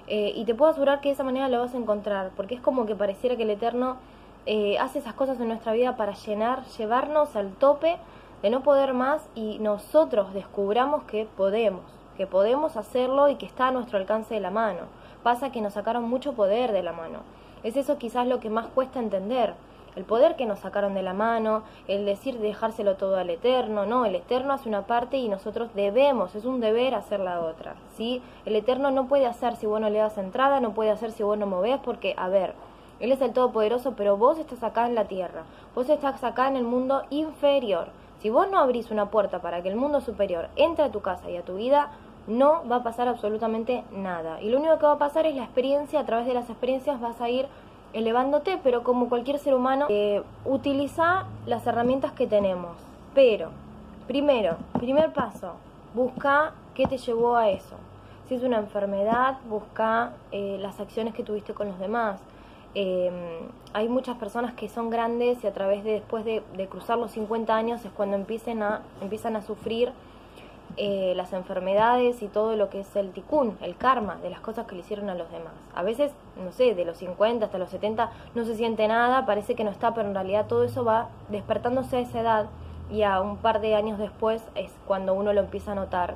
Eh, 0.07 0.33
y 0.35 0.43
te 0.43 0.53
puedo 0.53 0.71
asegurar 0.71 0.99
que 0.99 1.09
de 1.09 1.13
esa 1.13 1.23
manera 1.23 1.47
lo 1.47 1.59
vas 1.59 1.73
a 1.73 1.77
encontrar, 1.77 2.31
porque 2.35 2.55
es 2.55 2.61
como 2.61 2.85
que 2.85 2.95
pareciera 2.95 3.37
que 3.37 3.43
el 3.43 3.51
Eterno 3.51 3.97
eh, 4.45 4.77
hace 4.77 4.99
esas 4.99 5.13
cosas 5.13 5.39
en 5.39 5.47
nuestra 5.47 5.71
vida 5.71 5.95
para 5.95 6.13
llenar, 6.13 6.65
llevarnos 6.77 7.37
al 7.37 7.53
tope 7.53 7.97
de 8.41 8.49
no 8.49 8.61
poder 8.61 8.93
más 8.93 9.25
y 9.35 9.57
nosotros 9.59 10.33
descubramos 10.33 11.03
que 11.03 11.25
podemos, 11.37 11.83
que 12.17 12.27
podemos 12.27 12.75
hacerlo 12.75 13.29
y 13.29 13.35
que 13.35 13.45
está 13.45 13.69
a 13.69 13.71
nuestro 13.71 13.97
alcance 13.97 14.33
de 14.33 14.41
la 14.41 14.51
mano. 14.51 14.81
Pasa 15.23 15.53
que 15.53 15.61
nos 15.61 15.73
sacaron 15.73 16.09
mucho 16.09 16.33
poder 16.33 16.73
de 16.73 16.83
la 16.83 16.91
mano. 16.91 17.19
Es 17.63 17.77
eso 17.77 17.97
quizás 17.97 18.27
lo 18.27 18.41
que 18.41 18.49
más 18.49 18.67
cuesta 18.67 18.99
entender 18.99 19.53
el 19.95 20.03
poder 20.03 20.35
que 20.35 20.45
nos 20.45 20.59
sacaron 20.59 20.93
de 20.93 21.03
la 21.03 21.13
mano, 21.13 21.63
el 21.87 22.05
decir 22.05 22.39
dejárselo 22.39 22.95
todo 22.95 23.17
al 23.17 23.29
Eterno, 23.29 23.85
no, 23.85 24.05
el 24.05 24.15
Eterno 24.15 24.53
hace 24.53 24.69
una 24.69 24.83
parte 24.83 25.17
y 25.17 25.29
nosotros 25.29 25.69
debemos, 25.73 26.35
es 26.35 26.45
un 26.45 26.59
deber 26.59 26.95
hacer 26.95 27.19
la 27.19 27.41
otra, 27.41 27.75
¿sí? 27.95 28.21
El 28.45 28.55
Eterno 28.55 28.91
no 28.91 29.07
puede 29.07 29.25
hacer 29.25 29.55
si 29.55 29.65
vos 29.65 29.79
no 29.79 29.89
le 29.89 29.99
das 29.99 30.17
entrada, 30.17 30.59
no 30.59 30.73
puede 30.73 30.91
hacer 30.91 31.11
si 31.11 31.23
vos 31.23 31.37
no 31.37 31.45
movés, 31.45 31.79
porque, 31.83 32.13
a 32.17 32.27
ver, 32.29 32.53
Él 32.99 33.11
es 33.11 33.21
el 33.21 33.33
Todopoderoso, 33.33 33.93
pero 33.95 34.17
vos 34.17 34.37
estás 34.37 34.63
acá 34.63 34.85
en 34.87 34.95
la 34.95 35.05
tierra, 35.05 35.43
vos 35.75 35.89
estás 35.89 36.23
acá 36.23 36.47
en 36.47 36.55
el 36.55 36.63
mundo 36.63 37.03
inferior. 37.09 37.87
Si 38.19 38.29
vos 38.29 38.49
no 38.49 38.59
abrís 38.59 38.89
una 38.89 39.11
puerta 39.11 39.39
para 39.39 39.61
que 39.61 39.69
el 39.69 39.75
mundo 39.75 39.99
superior 39.99 40.47
entre 40.55 40.85
a 40.85 40.91
tu 40.91 41.01
casa 41.01 41.29
y 41.29 41.35
a 41.35 41.43
tu 41.43 41.55
vida, 41.55 41.91
no 42.27 42.65
va 42.69 42.77
a 42.77 42.83
pasar 42.83 43.07
absolutamente 43.07 43.83
nada. 43.91 44.41
Y 44.41 44.49
lo 44.49 44.59
único 44.59 44.77
que 44.79 44.85
va 44.85 44.93
a 44.93 44.97
pasar 44.97 45.25
es 45.25 45.35
la 45.35 45.43
experiencia, 45.43 45.99
a 45.99 46.05
través 46.05 46.25
de 46.25 46.33
las 46.33 46.49
experiencias 46.49 47.01
vas 47.01 47.19
a 47.19 47.29
ir 47.29 47.47
elevándote, 47.93 48.59
pero 48.63 48.83
como 48.83 49.09
cualquier 49.09 49.39
ser 49.39 49.53
humano, 49.53 49.85
eh, 49.89 50.21
utiliza 50.45 51.25
las 51.45 51.65
herramientas 51.65 52.11
que 52.11 52.27
tenemos. 52.27 52.75
Pero, 53.13 53.49
primero, 54.07 54.57
primer 54.79 55.13
paso, 55.13 55.53
busca 55.93 56.53
qué 56.73 56.87
te 56.87 56.97
llevó 56.97 57.35
a 57.35 57.49
eso. 57.49 57.75
Si 58.27 58.35
es 58.35 58.43
una 58.43 58.57
enfermedad, 58.57 59.37
busca 59.49 60.13
eh, 60.31 60.57
las 60.59 60.79
acciones 60.79 61.13
que 61.13 61.23
tuviste 61.23 61.53
con 61.53 61.67
los 61.67 61.79
demás. 61.79 62.19
Em, 62.75 63.13
hay 63.73 63.87
muchas 63.87 64.17
personas 64.17 64.53
que 64.55 64.67
son 64.67 64.89
grandes 64.89 65.43
y 65.43 65.47
a 65.47 65.53
través 65.53 65.83
de 65.83 65.91
después 65.91 66.25
de, 66.25 66.41
cruzar 66.69 66.97
los 66.97 67.11
50 67.11 67.55
años 67.55 67.85
es 67.85 67.91
cuando 67.91 68.15
empiecen 68.15 68.63
a, 68.63 68.81
empiezan 69.01 69.35
a 69.35 69.41
sufrir 69.43 69.91
eh, 70.75 71.13
las 71.15 71.33
enfermedades 71.33 72.23
y 72.23 72.27
todo 72.27 72.55
lo 72.55 72.69
que 72.69 72.79
es 72.79 72.95
el 72.95 73.11
ticún, 73.11 73.57
el 73.61 73.75
karma 73.75 74.15
de 74.23 74.31
las 74.31 74.39
cosas 74.39 74.65
que 74.65 74.73
le 74.73 74.81
hicieron 74.81 75.09
a 75.09 75.15
los 75.15 75.31
demás. 75.31 75.53
A 75.75 75.83
veces, 75.83 76.11
no 76.43 76.51
sé, 76.51 76.73
de 76.73 76.83
los 76.83 76.97
50 76.97 77.45
hasta 77.45 77.57
los 77.59 77.69
70 77.69 78.11
no 78.33 78.43
se 78.43 78.55
siente 78.55 78.87
nada, 78.87 79.25
parece 79.25 79.53
que 79.53 79.63
no 79.63 79.69
está, 79.69 79.93
pero 79.93 80.07
en 80.07 80.15
realidad 80.15 80.47
todo 80.47 80.63
eso 80.63 80.83
va 80.83 81.09
despertándose 81.29 81.97
a 81.97 81.99
esa 81.99 82.21
edad 82.21 82.45
y 82.91 83.03
a 83.03 83.21
un 83.21 83.37
par 83.37 83.61
de 83.61 83.75
años 83.75 83.99
después 83.99 84.43
es 84.55 84.71
cuando 84.87 85.13
uno 85.13 85.31
lo 85.31 85.41
empieza 85.41 85.73
a 85.73 85.75
notar. 85.75 86.15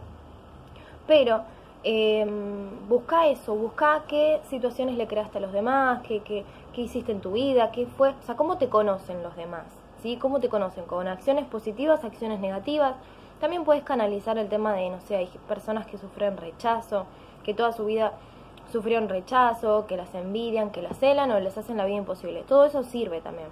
Pero 1.05 1.43
eh, 1.83 2.25
busca 2.89 3.27
eso, 3.27 3.55
busca 3.55 4.03
qué 4.07 4.41
situaciones 4.49 4.95
le 4.97 5.07
creaste 5.07 5.37
a 5.37 5.41
los 5.41 5.53
demás, 5.53 6.01
qué, 6.01 6.21
qué, 6.21 6.43
qué, 6.73 6.81
hiciste 6.81 7.11
en 7.11 7.21
tu 7.21 7.33
vida, 7.33 7.71
qué 7.71 7.85
fue, 7.85 8.09
o 8.09 8.23
sea, 8.25 8.35
cómo 8.35 8.57
te 8.57 8.69
conocen 8.69 9.21
los 9.23 9.35
demás, 9.35 9.65
¿sí? 10.01 10.17
¿Cómo 10.17 10.39
te 10.39 10.49
conocen? 10.49 10.85
Con 10.85 11.07
acciones 11.07 11.45
positivas, 11.45 12.03
acciones 12.03 12.39
negativas. 12.39 12.95
También 13.39 13.63
puedes 13.63 13.83
canalizar 13.83 14.37
el 14.37 14.49
tema 14.49 14.73
de, 14.73 14.89
no 14.89 14.99
sé, 15.01 15.15
hay 15.15 15.29
personas 15.47 15.85
que 15.85 15.97
sufren 15.97 16.37
rechazo, 16.37 17.05
que 17.43 17.53
toda 17.53 17.71
su 17.71 17.85
vida 17.85 18.13
sufrieron 18.71 19.09
rechazo, 19.09 19.85
que 19.87 19.97
las 19.97 20.13
envidian, 20.15 20.71
que 20.71 20.81
las 20.81 20.97
celan 20.97 21.31
o 21.31 21.39
les 21.39 21.57
hacen 21.57 21.77
la 21.77 21.85
vida 21.85 21.97
imposible. 21.97 22.43
Todo 22.47 22.65
eso 22.65 22.83
sirve 22.83 23.21
también, 23.21 23.47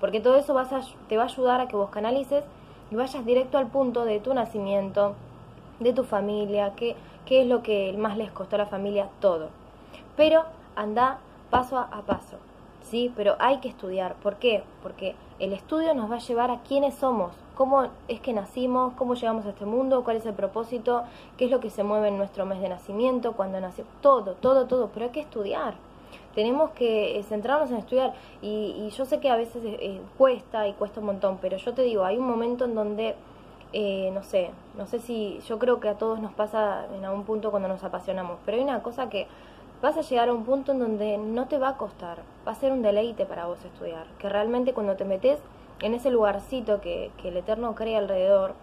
porque 0.00 0.20
todo 0.20 0.36
eso 0.36 0.54
vas 0.54 0.72
a, 0.72 0.80
te 1.08 1.16
va 1.16 1.24
a 1.24 1.26
ayudar 1.26 1.60
a 1.60 1.68
que 1.68 1.76
vos 1.76 1.90
canalices 1.90 2.44
y 2.90 2.96
vayas 2.96 3.24
directo 3.24 3.58
al 3.58 3.68
punto 3.68 4.04
de 4.04 4.20
tu 4.20 4.34
nacimiento, 4.34 5.14
de 5.80 5.92
tu 5.92 6.04
familia, 6.04 6.72
qué, 6.74 6.96
qué 7.24 7.42
es 7.42 7.46
lo 7.46 7.62
que 7.62 7.94
más 7.96 8.16
les 8.16 8.30
costó 8.32 8.56
a 8.56 8.58
la 8.58 8.66
familia, 8.66 9.08
todo. 9.20 9.48
Pero 10.16 10.44
anda 10.74 11.18
paso 11.50 11.78
a, 11.78 12.02
paso, 12.02 12.36
¿sí? 12.82 13.12
Pero 13.16 13.36
hay 13.38 13.58
que 13.58 13.68
estudiar. 13.68 14.14
¿Por 14.16 14.36
qué? 14.36 14.64
Porque 14.82 15.14
el 15.38 15.52
estudio 15.52 15.94
nos 15.94 16.10
va 16.10 16.16
a 16.16 16.20
llevar 16.20 16.50
a 16.50 16.60
quiénes 16.62 16.94
somos, 16.94 17.32
cómo 17.58 17.88
es 18.06 18.20
que 18.20 18.32
nacimos, 18.32 18.92
cómo 18.94 19.14
llegamos 19.14 19.44
a 19.44 19.48
este 19.48 19.66
mundo, 19.66 20.04
cuál 20.04 20.16
es 20.16 20.24
el 20.26 20.32
propósito, 20.32 21.02
qué 21.36 21.46
es 21.46 21.50
lo 21.50 21.58
que 21.58 21.70
se 21.70 21.82
mueve 21.82 22.06
en 22.06 22.16
nuestro 22.16 22.46
mes 22.46 22.60
de 22.60 22.68
nacimiento, 22.68 23.32
cuando 23.32 23.60
nació, 23.60 23.84
todo, 24.00 24.34
todo, 24.34 24.66
todo, 24.66 24.90
pero 24.94 25.06
hay 25.06 25.10
que 25.10 25.18
estudiar. 25.18 25.74
Tenemos 26.36 26.70
que 26.70 27.18
eh, 27.18 27.22
centrarnos 27.24 27.72
en 27.72 27.78
estudiar. 27.78 28.14
Y, 28.42 28.88
yo 28.96 29.04
sé 29.04 29.18
que 29.18 29.28
a 29.28 29.34
veces 29.34 29.60
eh, 29.64 30.00
cuesta 30.16 30.68
y 30.68 30.72
cuesta 30.74 31.00
un 31.00 31.06
montón, 31.06 31.38
pero 31.42 31.56
yo 31.56 31.74
te 31.74 31.82
digo, 31.82 32.04
hay 32.04 32.16
un 32.16 32.28
momento 32.28 32.64
en 32.64 32.76
donde 32.76 33.16
eh, 33.72 34.12
no 34.14 34.22
sé, 34.22 34.52
no 34.76 34.86
sé 34.86 35.00
si 35.00 35.40
yo 35.48 35.58
creo 35.58 35.80
que 35.80 35.88
a 35.88 35.94
todos 35.94 36.20
nos 36.20 36.32
pasa 36.34 36.86
en 36.96 37.04
algún 37.04 37.24
punto 37.24 37.50
cuando 37.50 37.66
nos 37.66 37.82
apasionamos, 37.82 38.38
pero 38.44 38.56
hay 38.56 38.62
una 38.62 38.84
cosa 38.84 39.08
que 39.08 39.26
vas 39.82 39.96
a 39.96 40.02
llegar 40.02 40.28
a 40.28 40.32
un 40.32 40.44
punto 40.44 40.70
en 40.70 40.78
donde 40.78 41.18
no 41.18 41.48
te 41.48 41.58
va 41.58 41.70
a 41.70 41.76
costar, 41.76 42.18
va 42.46 42.52
a 42.52 42.54
ser 42.54 42.70
un 42.70 42.82
deleite 42.82 43.26
para 43.26 43.46
vos 43.46 43.64
estudiar, 43.64 44.06
que 44.20 44.28
realmente 44.28 44.72
cuando 44.74 44.94
te 44.94 45.04
metes 45.04 45.40
en 45.80 45.94
ese 45.94 46.10
lugarcito 46.10 46.80
que, 46.80 47.10
el 47.24 47.36
Eterno 47.36 47.74
crea 47.74 47.98
alrededor, 47.98 48.54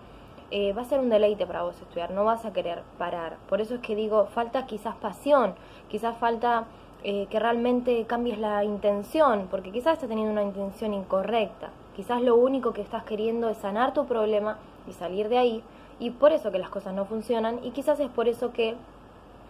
eh, 0.51 0.73
va 0.73 0.83
a 0.83 0.85
ser 0.85 0.99
un 0.99 1.09
deleite 1.09 1.47
para 1.47 1.63
vos 1.63 1.79
estudiar, 1.81 2.11
no 2.11 2.23
vas 2.23 2.45
a 2.45 2.53
querer 2.53 2.83
parar. 2.97 3.37
Por 3.49 3.61
eso 3.61 3.75
es 3.75 3.81
que 3.81 3.95
digo, 3.95 4.27
falta 4.27 4.65
quizás 4.65 4.95
pasión, 4.95 5.55
quizás 5.89 6.17
falta 6.17 6.65
eh, 7.03 7.27
que 7.29 7.39
realmente 7.39 8.05
cambies 8.05 8.39
la 8.39 8.63
intención, 8.63 9.47
porque 9.49 9.71
quizás 9.71 9.93
estás 9.93 10.09
teniendo 10.09 10.31
una 10.31 10.43
intención 10.43 10.93
incorrecta. 10.93 11.69
Quizás 11.95 12.21
lo 12.21 12.35
único 12.35 12.73
que 12.73 12.81
estás 12.81 13.03
queriendo 13.03 13.49
es 13.49 13.57
sanar 13.57 13.93
tu 13.93 14.05
problema 14.05 14.57
y 14.87 14.93
salir 14.93 15.29
de 15.29 15.37
ahí, 15.37 15.63
y 15.99 16.11
por 16.11 16.31
eso 16.31 16.51
que 16.51 16.59
las 16.59 16.69
cosas 16.69 16.93
no 16.93 17.05
funcionan, 17.05 17.59
y 17.63 17.71
quizás 17.71 17.99
es 17.99 18.09
por 18.09 18.27
eso 18.27 18.51
que 18.51 18.75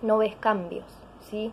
no 0.02 0.18
ves 0.18 0.36
cambios, 0.36 0.86
¿sí? 1.22 1.52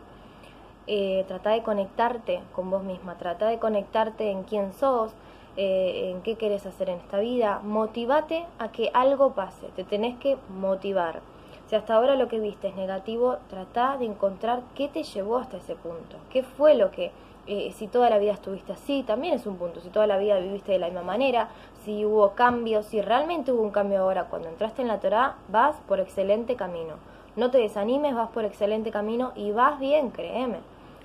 Eh, 0.86 1.24
trata 1.28 1.50
de 1.50 1.62
conectarte 1.62 2.40
con 2.54 2.70
vos 2.70 2.82
misma, 2.82 3.16
trata 3.16 3.46
de 3.46 3.58
conectarte 3.58 4.30
en 4.30 4.42
quién 4.42 4.72
sos, 4.72 5.12
eh, 5.56 6.10
en 6.10 6.22
qué 6.22 6.36
querés 6.36 6.66
hacer 6.66 6.88
en 6.88 6.98
esta 6.98 7.18
vida, 7.18 7.60
motivate 7.62 8.46
a 8.58 8.72
que 8.72 8.90
algo 8.94 9.32
pase, 9.32 9.68
te 9.76 9.84
tenés 9.84 10.18
que 10.18 10.36
motivar. 10.58 11.20
Si 11.66 11.76
hasta 11.76 11.94
ahora 11.94 12.16
lo 12.16 12.28
que 12.28 12.38
viste 12.38 12.68
es 12.68 12.76
negativo, 12.76 13.36
trata 13.48 13.96
de 13.96 14.06
encontrar 14.06 14.62
qué 14.74 14.88
te 14.88 15.02
llevó 15.02 15.38
hasta 15.38 15.56
ese 15.56 15.74
punto, 15.74 16.16
qué 16.30 16.42
fue 16.42 16.74
lo 16.74 16.90
que 16.90 17.12
eh, 17.46 17.72
si 17.76 17.88
toda 17.88 18.08
la 18.08 18.18
vida 18.18 18.32
estuviste 18.32 18.72
así, 18.72 19.02
también 19.02 19.34
es 19.34 19.46
un 19.46 19.56
punto. 19.56 19.80
Si 19.80 19.88
toda 19.88 20.06
la 20.06 20.16
vida 20.16 20.38
viviste 20.38 20.72
de 20.72 20.78
la 20.78 20.86
misma 20.86 21.02
manera, 21.02 21.48
si 21.84 22.04
hubo 22.04 22.30
cambios, 22.30 22.86
si 22.86 23.02
realmente 23.02 23.50
hubo 23.50 23.62
un 23.62 23.70
cambio 23.70 24.00
ahora 24.00 24.24
cuando 24.24 24.48
entraste 24.48 24.82
en 24.82 24.88
la 24.88 25.00
Torah, 25.00 25.34
vas 25.48 25.76
por 25.88 25.98
excelente 25.98 26.54
camino. 26.54 26.94
No 27.34 27.50
te 27.50 27.58
desanimes, 27.58 28.14
vas 28.14 28.30
por 28.30 28.44
excelente 28.44 28.90
camino 28.90 29.32
y 29.34 29.50
vas 29.50 29.80
bien, 29.80 30.10
créeme. 30.10 30.58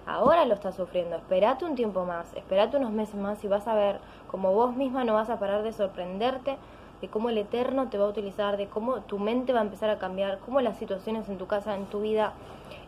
Ahora 0.07 0.45
lo 0.45 0.53
estás 0.53 0.75
sufriendo, 0.75 1.17
esperate 1.17 1.65
un 1.65 1.75
tiempo 1.75 2.05
más, 2.05 2.33
esperate 2.33 2.77
unos 2.77 2.91
meses 2.91 3.15
más 3.15 3.43
y 3.43 3.47
vas 3.49 3.67
a 3.67 3.75
ver 3.75 3.99
como 4.31 4.53
vos 4.53 4.73
misma 4.75 5.03
no 5.03 5.13
vas 5.13 5.29
a 5.29 5.37
parar 5.37 5.63
de 5.63 5.73
sorprenderte 5.73 6.57
de 7.01 7.07
cómo 7.09 7.29
el 7.29 7.37
Eterno 7.37 7.89
te 7.89 7.97
va 7.97 8.05
a 8.05 8.09
utilizar, 8.09 8.57
de 8.57 8.67
cómo 8.67 9.01
tu 9.01 9.19
mente 9.19 9.53
va 9.53 9.59
a 9.59 9.63
empezar 9.63 9.89
a 9.89 9.99
cambiar, 9.99 10.39
cómo 10.39 10.61
las 10.61 10.77
situaciones 10.77 11.29
en 11.29 11.37
tu 11.37 11.45
casa, 11.45 11.75
en 11.75 11.85
tu 11.85 12.01
vida, 12.01 12.33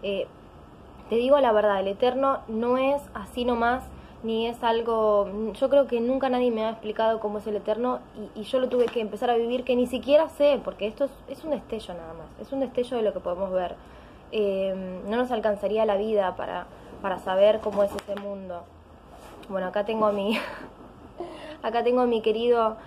eh, 0.01 0.27
te 1.09 1.15
digo 1.15 1.39
la 1.39 1.51
verdad, 1.51 1.79
el 1.79 1.87
eterno 1.87 2.39
no 2.47 2.77
es 2.77 3.01
así 3.13 3.43
nomás, 3.43 3.83
ni 4.21 4.47
es 4.47 4.63
algo, 4.63 5.27
yo 5.53 5.69
creo 5.69 5.87
que 5.87 6.01
nunca 6.01 6.29
nadie 6.29 6.51
me 6.51 6.65
ha 6.65 6.71
explicado 6.71 7.19
cómo 7.19 7.37
es 7.39 7.47
el 7.47 7.55
eterno 7.55 7.99
y, 8.35 8.43
yo 8.43 8.59
lo 8.59 8.69
tuve 8.69 8.85
que 8.85 8.99
empezar 9.01 9.29
a 9.29 9.35
vivir 9.35 9.63
que 9.63 9.75
ni 9.75 9.87
siquiera 9.87 10.29
sé, 10.29 10.59
porque 10.63 10.87
esto 10.87 11.09
es, 11.27 11.43
un 11.43 11.51
destello 11.51 11.93
nada 11.93 12.13
más, 12.13 12.27
es 12.39 12.51
un 12.51 12.59
destello 12.59 12.97
de 12.97 13.03
lo 13.03 13.13
que 13.13 13.19
podemos 13.19 13.51
ver. 13.51 13.75
Eh, 14.31 15.01
no 15.07 15.17
nos 15.17 15.31
alcanzaría 15.31 15.85
la 15.85 15.97
vida 15.97 16.35
para, 16.35 16.67
para 17.01 17.19
saber 17.19 17.59
cómo 17.61 17.83
es 17.83 17.91
ese 17.95 18.15
mundo. 18.15 18.63
Bueno, 19.49 19.67
acá 19.67 19.85
tengo 19.85 20.05
a 20.05 20.11
mi, 20.11 20.37
acá 21.63 21.83
tengo 21.83 22.01
a 22.01 22.05
mi 22.05 22.21
querido, 22.21 22.77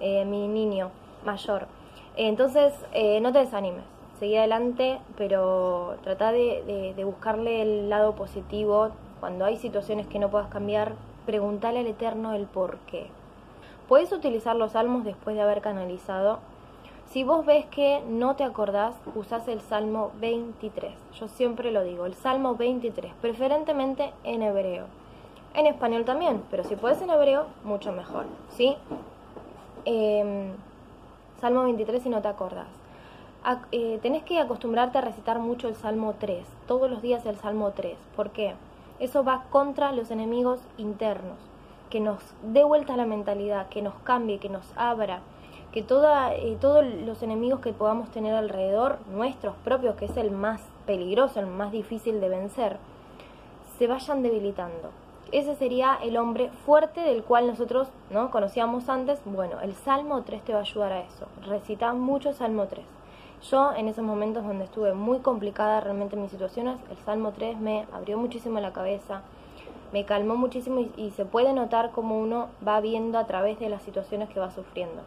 eh, 0.00 0.24
mi 0.24 0.48
niño 0.48 0.90
mayor. 1.24 1.66
Entonces, 2.16 2.72
eh, 2.92 3.20
no 3.20 3.32
te 3.32 3.40
desanimes 3.40 3.96
seguí 4.18 4.36
adelante, 4.36 4.98
pero 5.16 5.96
trata 6.02 6.32
de, 6.32 6.94
buscarle 7.04 7.62
el 7.62 7.90
lado 7.90 8.14
positivo. 8.14 8.90
Cuando 9.20 9.44
hay 9.44 9.56
situaciones 9.56 10.06
que 10.06 10.18
no 10.18 10.30
puedas 10.30 10.48
cambiar, 10.48 10.94
pregúntale 11.24 11.80
al 11.80 11.86
Eterno 11.86 12.32
el 12.32 12.46
por 12.46 12.78
qué. 12.86 13.08
Puedes 13.88 14.12
utilizar 14.12 14.56
los 14.56 14.72
salmos 14.72 15.04
después 15.04 15.36
de 15.36 15.42
haber 15.42 15.60
canalizado. 15.60 16.40
Si 17.10 17.22
vos 17.22 17.46
ves 17.46 17.64
que 17.66 18.02
no 18.08 18.34
te 18.34 18.42
acordás, 18.42 18.94
usás 19.14 19.46
el 19.48 19.60
Salmo 19.60 20.10
23. 20.20 20.92
Yo 21.18 21.28
siempre 21.28 21.70
lo 21.70 21.82
digo, 21.84 22.04
el 22.04 22.14
Salmo 22.14 22.56
23, 22.56 23.12
preferentemente 23.22 24.12
en 24.24 24.42
hebreo. 24.42 24.86
En 25.54 25.66
español 25.66 26.04
también, 26.04 26.42
pero 26.50 26.64
si 26.64 26.74
puedes 26.74 27.00
en 27.00 27.10
hebreo, 27.10 27.46
mucho 27.64 27.92
mejor, 27.92 28.26
¿sí? 28.50 28.76
Em, 29.84 30.50
Salmo 31.40 31.62
23 31.62 32.02
si 32.02 32.08
no 32.08 32.20
te 32.20 32.28
acordás. 32.28 32.66
Eh, 33.70 34.00
tenés 34.02 34.24
que 34.24 34.40
acostumbrarte 34.40 34.98
a 34.98 35.02
recitar 35.02 35.38
mucho 35.38 35.68
el 35.68 35.76
Salmo 35.76 36.14
3, 36.18 36.44
todos 36.66 36.90
los 36.90 37.00
días 37.00 37.24
el 37.24 37.36
Salmo 37.36 37.70
3. 37.70 37.96
¿Por 38.16 38.30
qué? 38.30 38.54
Eso 38.98 39.22
va 39.22 39.44
contra 39.50 39.92
los 39.92 40.10
enemigos 40.10 40.58
internos, 40.76 41.38
que 41.88 42.00
nos 42.00 42.18
dé 42.42 42.64
vuelta 42.64 42.96
la 42.96 43.06
mentalidad, 43.06 43.68
que 43.68 43.80
nos 43.80 43.94
cambie, 44.02 44.38
que 44.38 44.48
nos 44.48 44.64
abra, 44.76 45.20
que 45.76 45.82
toda, 45.82 46.34
eh, 46.34 46.56
todos 46.58 46.86
los 46.86 47.22
enemigos 47.22 47.60
que 47.60 47.74
podamos 47.74 48.10
tener 48.10 48.34
alrededor, 48.34 48.96
nuestros 49.12 49.54
propios, 49.56 49.94
que 49.96 50.06
es 50.06 50.16
el 50.16 50.30
más 50.30 50.62
peligroso, 50.86 51.38
el 51.38 51.48
más 51.48 51.70
difícil 51.70 52.18
de 52.18 52.30
vencer, 52.30 52.78
se 53.78 53.86
vayan 53.86 54.22
debilitando. 54.22 54.88
Ese 55.32 55.54
sería 55.54 55.98
el 56.02 56.16
hombre 56.16 56.48
fuerte 56.64 57.02
del 57.02 57.22
cual 57.24 57.46
nosotros 57.46 57.88
no 58.08 58.30
conocíamos 58.30 58.88
antes. 58.88 59.20
Bueno, 59.26 59.60
el 59.60 59.74
Salmo 59.74 60.22
3 60.22 60.40
te 60.44 60.54
va 60.54 60.60
a 60.60 60.62
ayudar 60.62 60.92
a 60.92 61.00
eso. 61.00 61.26
Recita 61.46 61.92
mucho 61.92 62.32
Salmo 62.32 62.68
3. 62.68 62.82
Yo 63.50 63.74
en 63.74 63.88
esos 63.88 64.02
momentos 64.02 64.46
donde 64.46 64.64
estuve 64.64 64.94
muy 64.94 65.18
complicada 65.18 65.82
realmente 65.82 66.16
mis 66.16 66.30
situaciones, 66.30 66.80
el 66.90 66.96
Salmo 67.04 67.32
3 67.32 67.58
me 67.60 67.84
abrió 67.92 68.16
muchísimo 68.16 68.60
la 68.60 68.72
cabeza, 68.72 69.20
me 69.92 70.06
calmó 70.06 70.36
muchísimo 70.36 70.86
y, 70.96 71.10
se 71.10 71.26
puede 71.26 71.52
notar 71.52 71.90
como 71.90 72.18
uno 72.18 72.48
va 72.66 72.80
viendo 72.80 73.18
a 73.18 73.26
través 73.26 73.60
de 73.60 73.68
las 73.68 73.82
situaciones 73.82 74.30
que 74.30 74.40
va 74.40 74.50
sufriendo. 74.50 75.02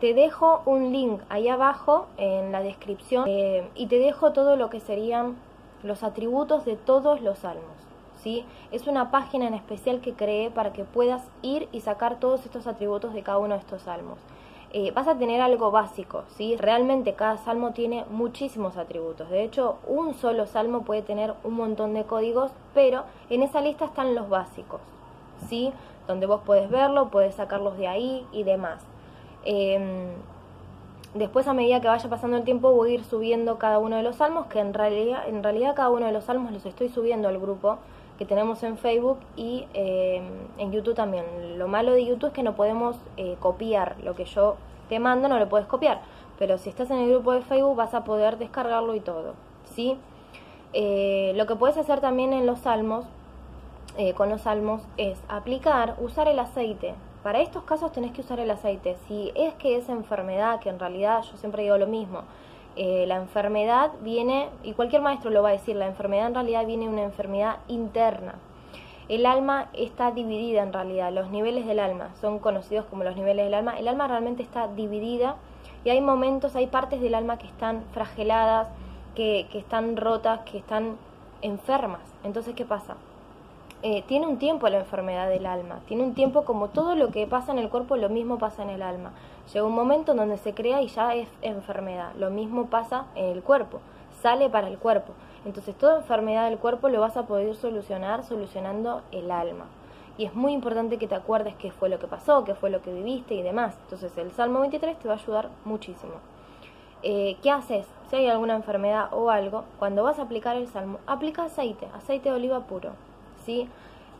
Te 0.00 0.14
dejo 0.14 0.62
un 0.64 0.92
link 0.92 1.20
ahí 1.28 1.48
abajo 1.48 2.06
en 2.18 2.52
la 2.52 2.62
descripción 2.62 3.24
eh, 3.26 3.68
y 3.74 3.86
te 3.86 3.98
dejo 3.98 4.32
todo 4.32 4.56
lo 4.56 4.70
que 4.70 4.78
serían 4.80 5.36
los 5.82 6.02
atributos 6.02 6.64
de 6.64 6.76
todos 6.76 7.20
los 7.20 7.38
salmos. 7.40 7.64
¿sí? 8.22 8.44
Es 8.70 8.86
una 8.86 9.10
página 9.10 9.46
en 9.46 9.54
especial 9.54 10.00
que 10.00 10.12
creé 10.14 10.50
para 10.50 10.72
que 10.72 10.84
puedas 10.84 11.22
ir 11.42 11.68
y 11.72 11.80
sacar 11.80 12.20
todos 12.20 12.44
estos 12.44 12.66
atributos 12.66 13.12
de 13.12 13.22
cada 13.22 13.38
uno 13.38 13.54
de 13.54 13.60
estos 13.60 13.82
salmos. 13.82 14.18
eh, 14.72 14.90
vas 14.92 15.08
a 15.08 15.16
tener 15.16 15.40
algo 15.40 15.70
básico. 15.70 16.24
Realmente 16.58 17.14
cada 17.14 17.38
salmo 17.38 17.72
tiene 17.72 18.04
muchísimos 18.10 18.76
atributos. 18.76 19.30
De 19.30 19.42
hecho, 19.42 19.78
un 19.86 20.14
solo 20.14 20.46
salmo 20.46 20.82
puede 20.82 21.00
tener 21.02 21.34
un 21.42 21.54
montón 21.54 21.94
de 21.94 22.04
códigos, 22.04 22.52
pero 22.74 23.04
en 23.30 23.42
esa 23.42 23.60
lista 23.62 23.86
están 23.86 24.14
los 24.14 24.28
básicos, 24.28 24.80
¿sí? 25.48 25.72
Donde 26.06 26.26
vos 26.26 26.42
puedes 26.44 26.68
verlo, 26.70 27.08
puedes 27.08 27.34
sacarlos 27.34 27.78
de 27.78 27.88
ahí 27.88 28.26
y 28.30 28.42
demás. 28.42 28.84
Em, 29.50 30.10
después, 31.14 31.48
a 31.48 31.54
medida 31.54 31.80
que 31.80 31.88
vaya 31.88 32.10
pasando 32.10 32.36
el 32.36 32.44
tiempo, 32.44 32.70
voy 32.72 32.90
a 32.90 32.94
ir 32.96 33.04
subiendo 33.04 33.56
cada 33.56 33.78
uno 33.78 33.96
de 33.96 34.02
los 34.02 34.16
salmos, 34.16 34.46
que 34.48 34.58
en 34.58 34.74
realidad, 34.74 35.26
en 35.26 35.42
realidad 35.42 35.74
cada 35.74 35.88
uno 35.88 36.04
de 36.04 36.12
los 36.12 36.24
salmos 36.24 36.52
los 36.52 36.66
estoy 36.66 36.90
subiendo 36.90 37.28
al 37.28 37.38
grupo 37.38 37.78
que 38.18 38.26
tenemos 38.26 38.62
en 38.62 38.76
Facebook 38.76 39.18
y 39.36 39.64
eh, 39.72 40.20
en 40.58 40.70
YouTube 40.70 40.94
también. 40.94 41.24
Lo 41.56 41.66
malo 41.66 41.92
de 41.92 42.04
YouTube 42.04 42.26
es 42.26 42.34
que 42.34 42.42
no 42.42 42.56
podemos 42.56 42.96
eh, 43.16 43.36
copiar 43.40 43.96
lo 44.02 44.14
que 44.14 44.26
yo 44.26 44.56
te 44.90 44.98
mando, 44.98 45.28
no 45.28 45.38
lo 45.38 45.48
puedes 45.48 45.66
copiar, 45.66 46.02
pero 46.38 46.58
si 46.58 46.68
estás 46.68 46.90
en 46.90 46.98
el 46.98 47.08
grupo 47.08 47.32
de 47.32 47.40
Facebook 47.40 47.76
vas 47.76 47.94
a 47.94 48.04
poder 48.04 48.36
descargarlo 48.36 48.94
y 48.94 49.00
todo, 49.00 49.32
¿sí? 49.64 49.96
Eh, 50.74 51.32
lo 51.36 51.46
que 51.46 51.56
puedes 51.56 51.78
hacer 51.78 52.02
también 52.02 52.34
en 52.34 52.44
los 52.44 52.58
salmos, 52.60 53.06
con 54.14 54.28
los 54.28 54.42
salmos, 54.42 54.80
es 54.96 55.18
aplicar, 55.28 55.96
usar 55.98 56.28
el 56.28 56.38
aceite. 56.38 56.94
Para 57.28 57.42
estos 57.42 57.64
casos 57.64 57.92
tenés 57.92 58.12
que 58.12 58.22
usar 58.22 58.40
el 58.40 58.50
aceite. 58.50 58.96
Si 59.06 59.30
es 59.34 59.52
que 59.56 59.76
es 59.76 59.90
enfermedad, 59.90 60.60
que 60.60 60.70
en 60.70 60.78
realidad 60.78 61.22
yo 61.30 61.36
siempre 61.36 61.62
digo 61.62 61.76
lo 61.76 61.86
mismo, 61.86 62.22
eh, 62.74 63.04
la 63.06 63.16
enfermedad 63.16 63.90
viene, 64.00 64.48
y 64.62 64.72
cualquier 64.72 65.02
maestro 65.02 65.30
lo 65.30 65.42
va 65.42 65.50
a 65.50 65.52
decir, 65.52 65.76
la 65.76 65.86
enfermedad 65.86 66.28
en 66.28 66.32
realidad 66.32 66.64
viene 66.64 66.88
una 66.88 67.02
enfermedad 67.02 67.58
interna. 67.68 68.36
El 69.10 69.26
alma 69.26 69.68
está 69.74 70.10
dividida 70.10 70.62
en 70.62 70.72
realidad, 70.72 71.12
los 71.12 71.28
niveles 71.28 71.66
del 71.66 71.80
alma 71.80 72.14
son 72.18 72.38
conocidos 72.38 72.86
como 72.86 73.04
los 73.04 73.14
niveles 73.14 73.44
del 73.44 73.52
alma. 73.52 73.78
El 73.78 73.88
alma 73.88 74.08
realmente 74.08 74.42
está 74.42 74.66
dividida 74.66 75.36
y 75.84 75.90
hay 75.90 76.00
momentos, 76.00 76.56
hay 76.56 76.68
partes 76.68 77.02
del 77.02 77.14
alma 77.14 77.36
que 77.36 77.46
están 77.46 77.84
frageladas, 77.92 78.68
que, 79.14 79.48
que 79.52 79.58
están 79.58 79.98
rotas, 79.98 80.40
que 80.50 80.56
están 80.56 80.96
enfermas. 81.42 82.00
Entonces, 82.24 82.54
¿qué 82.54 82.64
pasa? 82.64 82.96
Eh, 83.84 84.02
tiene 84.08 84.26
un 84.26 84.38
tiempo 84.38 84.68
la 84.68 84.80
enfermedad 84.80 85.28
del 85.28 85.46
alma, 85.46 85.78
tiene 85.86 86.02
un 86.02 86.12
tiempo 86.12 86.44
como 86.44 86.66
todo 86.66 86.96
lo 86.96 87.12
que 87.12 87.28
pasa 87.28 87.52
en 87.52 87.58
el 87.58 87.68
cuerpo, 87.68 87.96
lo 87.96 88.08
mismo 88.08 88.36
pasa 88.36 88.64
en 88.64 88.70
el 88.70 88.82
alma. 88.82 89.12
Llega 89.52 89.64
un 89.64 89.74
momento 89.74 90.10
en 90.10 90.18
donde 90.18 90.36
se 90.36 90.52
crea 90.52 90.82
y 90.82 90.88
ya 90.88 91.14
es 91.14 91.28
enfermedad, 91.42 92.12
lo 92.18 92.28
mismo 92.30 92.66
pasa 92.66 93.04
en 93.14 93.26
el 93.26 93.40
cuerpo, 93.44 93.78
sale 94.20 94.50
para 94.50 94.66
el 94.66 94.78
cuerpo. 94.78 95.12
Entonces 95.44 95.76
toda 95.78 95.98
enfermedad 95.98 96.50
del 96.50 96.58
cuerpo 96.58 96.88
lo 96.88 97.00
vas 97.00 97.16
a 97.16 97.26
poder 97.26 97.54
solucionar 97.54 98.24
solucionando 98.24 99.02
el 99.12 99.30
alma. 99.30 99.66
Y 100.16 100.24
es 100.24 100.34
muy 100.34 100.54
importante 100.54 100.98
que 100.98 101.06
te 101.06 101.14
acuerdes 101.14 101.54
qué 101.54 101.70
fue 101.70 101.88
lo 101.88 102.00
que 102.00 102.08
pasó, 102.08 102.42
qué 102.42 102.56
fue 102.56 102.70
lo 102.70 102.82
que 102.82 102.92
viviste 102.92 103.36
y 103.36 103.42
demás. 103.42 103.78
Entonces 103.84 104.18
el 104.18 104.32
Salmo 104.32 104.58
23 104.58 104.98
te 104.98 105.06
va 105.06 105.14
a 105.14 105.18
ayudar 105.18 105.50
muchísimo. 105.64 106.14
Eh, 107.04 107.36
¿Qué 107.44 107.52
haces? 107.52 107.86
Si 108.10 108.16
hay 108.16 108.26
alguna 108.26 108.56
enfermedad 108.56 109.10
o 109.12 109.30
algo, 109.30 109.62
cuando 109.78 110.02
vas 110.02 110.18
a 110.18 110.22
aplicar 110.22 110.56
el 110.56 110.66
Salmo, 110.66 110.98
aplica 111.06 111.44
aceite, 111.44 111.86
aceite 111.94 112.30
de 112.30 112.34
oliva 112.34 112.58
puro 112.66 112.90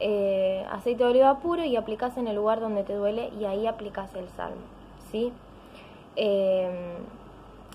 eh, 0.01 0.65
aceite 0.71 1.05
de 1.05 1.11
oliva 1.11 1.39
puro 1.41 1.65
y 1.65 1.77
aplicas 1.77 2.17
en 2.17 2.29
el 2.29 2.37
lugar 2.37 2.61
donde 2.61 2.85
te 2.85 2.95
duele 2.95 3.31
y 3.39 3.45
ahí 3.45 3.67
aplicas 3.67 4.15
el 4.15 4.29
salmo, 4.31 4.63
¿sí? 5.11 5.33
Em, 6.17 6.73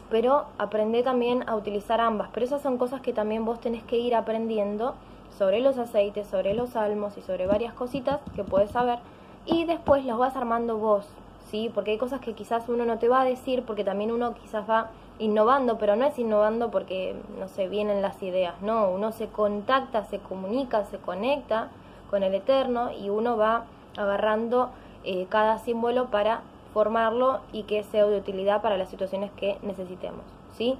pero 0.09 0.45
aprende 0.57 1.03
también 1.03 1.43
a 1.47 1.55
utilizar 1.55 1.99
ambas, 1.99 2.29
pero 2.33 2.45
esas 2.45 2.61
son 2.61 2.77
cosas 2.77 3.01
que 3.01 3.13
también 3.13 3.45
vos 3.45 3.59
tenés 3.59 3.83
que 3.83 3.97
ir 3.97 4.15
aprendiendo 4.15 4.95
sobre 5.37 5.59
los 5.59 5.77
aceites, 5.77 6.27
sobre 6.27 6.53
los 6.53 6.71
salmos 6.71 7.17
y 7.17 7.21
sobre 7.21 7.47
varias 7.47 7.73
cositas 7.73 8.19
que 8.35 8.43
puedes 8.43 8.71
saber 8.71 8.99
y 9.45 9.65
después 9.65 10.05
los 10.05 10.17
vas 10.17 10.35
armando 10.35 10.77
vos, 10.77 11.05
¿sí? 11.49 11.71
Porque 11.73 11.91
hay 11.91 11.97
cosas 11.97 12.21
que 12.21 12.33
quizás 12.33 12.69
uno 12.69 12.85
no 12.85 12.99
te 12.99 13.09
va 13.09 13.21
a 13.21 13.25
decir 13.25 13.63
porque 13.63 13.83
también 13.83 14.11
uno 14.11 14.33
quizás 14.35 14.69
va 14.69 14.91
innovando, 15.19 15.77
pero 15.77 15.95
no 15.95 16.05
es 16.05 16.17
innovando 16.17 16.71
porque, 16.71 17.15
no 17.39 17.47
sé, 17.47 17.67
vienen 17.67 18.01
las 18.01 18.21
ideas, 18.23 18.55
no, 18.61 18.89
uno 18.89 19.11
se 19.11 19.27
contacta, 19.27 20.05
se 20.05 20.19
comunica, 20.19 20.85
se 20.85 20.97
conecta 20.97 21.69
con 22.09 22.23
el 22.23 22.33
Eterno 22.35 22.91
y 22.91 23.09
uno 23.09 23.37
va 23.37 23.65
agarrando 23.97 24.69
eh, 25.03 25.27
cada 25.29 25.59
símbolo 25.59 26.07
para 26.07 26.41
formarlo 26.73 27.41
y 27.51 27.63
que 27.63 27.83
sea 27.83 28.05
de 28.05 28.17
utilidad 28.17 28.61
para 28.61 28.77
las 28.77 28.89
situaciones 28.89 29.31
que 29.31 29.57
necesitemos, 29.61 30.25
¿sí? 30.57 30.77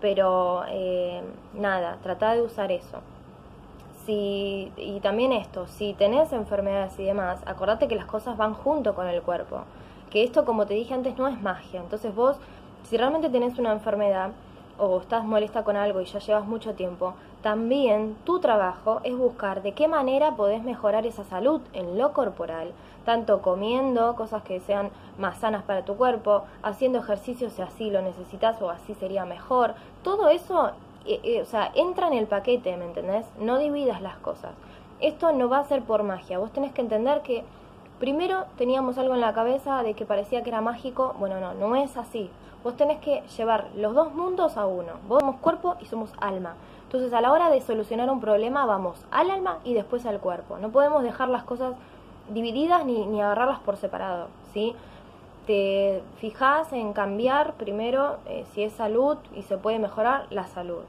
Pero 0.00 0.64
eh, 0.68 1.22
nada, 1.54 1.98
trata 2.02 2.34
de 2.34 2.42
usar 2.42 2.72
eso. 2.72 2.98
Si, 4.04 4.72
y 4.76 5.00
también 5.00 5.32
esto, 5.32 5.66
si 5.66 5.92
tenés 5.92 6.32
enfermedades 6.32 6.98
y 6.98 7.04
demás, 7.04 7.40
acordate 7.46 7.88
que 7.88 7.94
las 7.94 8.06
cosas 8.06 8.36
van 8.36 8.54
junto 8.54 8.94
con 8.94 9.06
el 9.06 9.22
cuerpo. 9.22 9.62
Que 10.10 10.24
esto, 10.24 10.44
como 10.44 10.66
te 10.66 10.74
dije 10.74 10.94
antes, 10.94 11.18
no 11.18 11.28
es 11.28 11.40
magia. 11.42 11.80
Entonces 11.80 12.14
vos 12.14 12.38
si 12.88 12.96
realmente 12.96 13.28
tienes 13.28 13.58
una 13.58 13.72
enfermedad 13.72 14.30
o 14.78 14.98
estás 15.00 15.22
molesta 15.22 15.62
con 15.62 15.76
algo 15.76 16.00
y 16.00 16.06
ya 16.06 16.20
llevas 16.20 16.46
mucho 16.46 16.74
tiempo, 16.74 17.14
también 17.42 18.16
tu 18.24 18.40
trabajo 18.40 19.00
es 19.04 19.14
buscar 19.14 19.62
de 19.62 19.72
qué 19.72 19.88
manera 19.88 20.36
podés 20.36 20.62
mejorar 20.62 21.04
esa 21.04 21.22
salud 21.24 21.60
en 21.74 21.98
lo 21.98 22.14
corporal, 22.14 22.72
tanto 23.04 23.42
comiendo 23.42 24.16
cosas 24.16 24.42
que 24.42 24.60
sean 24.60 24.90
más 25.18 25.36
sanas 25.38 25.64
para 25.64 25.84
tu 25.84 25.96
cuerpo, 25.96 26.44
haciendo 26.62 27.00
ejercicios 27.00 27.52
si 27.52 27.60
así 27.60 27.90
lo 27.90 28.00
necesitas 28.00 28.62
o 28.62 28.70
así 28.70 28.94
sería 28.94 29.26
mejor. 29.26 29.74
Todo 30.02 30.30
eso, 30.30 30.70
eh, 31.04 31.20
eh, 31.24 31.42
o 31.42 31.44
sea, 31.44 31.70
entra 31.74 32.06
en 32.06 32.14
el 32.14 32.26
paquete, 32.26 32.74
¿me 32.78 32.86
entendés? 32.86 33.26
No 33.38 33.58
dividas 33.58 34.00
las 34.00 34.16
cosas. 34.16 34.52
Esto 35.00 35.32
no 35.32 35.50
va 35.50 35.58
a 35.58 35.64
ser 35.64 35.82
por 35.82 36.04
magia. 36.04 36.38
Vos 36.38 36.52
tenés 36.52 36.72
que 36.72 36.80
entender 36.80 37.20
que 37.20 37.44
primero 38.00 38.46
teníamos 38.56 38.96
algo 38.96 39.14
en 39.14 39.20
la 39.20 39.34
cabeza 39.34 39.82
de 39.82 39.92
que 39.92 40.06
parecía 40.06 40.42
que 40.42 40.48
era 40.48 40.62
mágico. 40.62 41.14
Bueno, 41.18 41.38
no, 41.38 41.52
no 41.52 41.76
es 41.76 41.96
así. 41.98 42.30
Vos 42.64 42.76
tenés 42.76 42.98
que 42.98 43.22
llevar 43.36 43.68
los 43.76 43.94
dos 43.94 44.12
mundos 44.14 44.56
a 44.56 44.66
uno. 44.66 44.94
Vos 45.06 45.20
somos 45.20 45.36
cuerpo 45.36 45.76
y 45.80 45.86
somos 45.86 46.10
alma. 46.20 46.54
Entonces 46.84 47.12
a 47.12 47.20
la 47.20 47.32
hora 47.32 47.50
de 47.50 47.60
solucionar 47.60 48.10
un 48.10 48.20
problema 48.20 48.66
vamos 48.66 48.98
al 49.10 49.30
alma 49.30 49.58
y 49.64 49.74
después 49.74 50.06
al 50.06 50.20
cuerpo. 50.20 50.58
No 50.58 50.70
podemos 50.70 51.02
dejar 51.02 51.28
las 51.28 51.44
cosas 51.44 51.74
divididas 52.30 52.84
ni, 52.84 53.06
ni 53.06 53.20
agarrarlas 53.20 53.60
por 53.60 53.76
separado. 53.76 54.28
¿sí? 54.52 54.74
Te 55.46 56.02
fijas 56.18 56.72
en 56.72 56.92
cambiar 56.92 57.54
primero 57.54 58.16
eh, 58.26 58.44
si 58.52 58.62
es 58.62 58.72
salud 58.72 59.18
y 59.34 59.42
se 59.42 59.58
puede 59.58 59.78
mejorar 59.78 60.26
la 60.30 60.46
salud. 60.46 60.82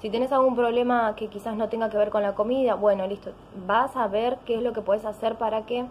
Si 0.00 0.10
tienes 0.10 0.32
algún 0.32 0.54
problema 0.54 1.14
que 1.16 1.28
quizás 1.28 1.56
no 1.56 1.68
tenga 1.68 1.90
que 1.90 1.96
ver 1.96 2.10
con 2.10 2.22
la 2.22 2.34
comida, 2.34 2.74
bueno, 2.74 3.06
listo, 3.06 3.30
vas 3.66 3.96
a 3.96 4.06
ver 4.08 4.38
qué 4.44 4.56
es 4.56 4.62
lo 4.62 4.72
que 4.72 4.80
puedes 4.80 5.04
hacer 5.04 5.36
para 5.36 5.62
que 5.66 5.86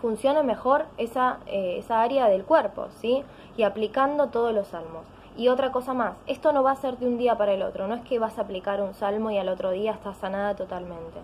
funcione 0.00 0.42
mejor 0.42 0.86
esa, 0.96 1.38
eh, 1.46 1.76
esa 1.78 2.02
área 2.02 2.28
del 2.28 2.44
cuerpo, 2.44 2.88
¿sí? 3.00 3.22
Y 3.56 3.62
aplicando 3.62 4.28
todos 4.28 4.54
los 4.54 4.68
salmos. 4.68 5.04
Y 5.36 5.48
otra 5.48 5.70
cosa 5.70 5.94
más, 5.94 6.16
esto 6.26 6.52
no 6.52 6.64
va 6.64 6.72
a 6.72 6.76
ser 6.76 6.98
de 6.98 7.06
un 7.06 7.16
día 7.16 7.38
para 7.38 7.52
el 7.52 7.62
otro, 7.62 7.86
no 7.86 7.94
es 7.94 8.02
que 8.02 8.18
vas 8.18 8.38
a 8.38 8.42
aplicar 8.42 8.80
un 8.82 8.94
salmo 8.94 9.30
y 9.30 9.38
al 9.38 9.48
otro 9.48 9.70
día 9.70 9.92
estás 9.92 10.16
sanada 10.16 10.56
totalmente. 10.56 11.20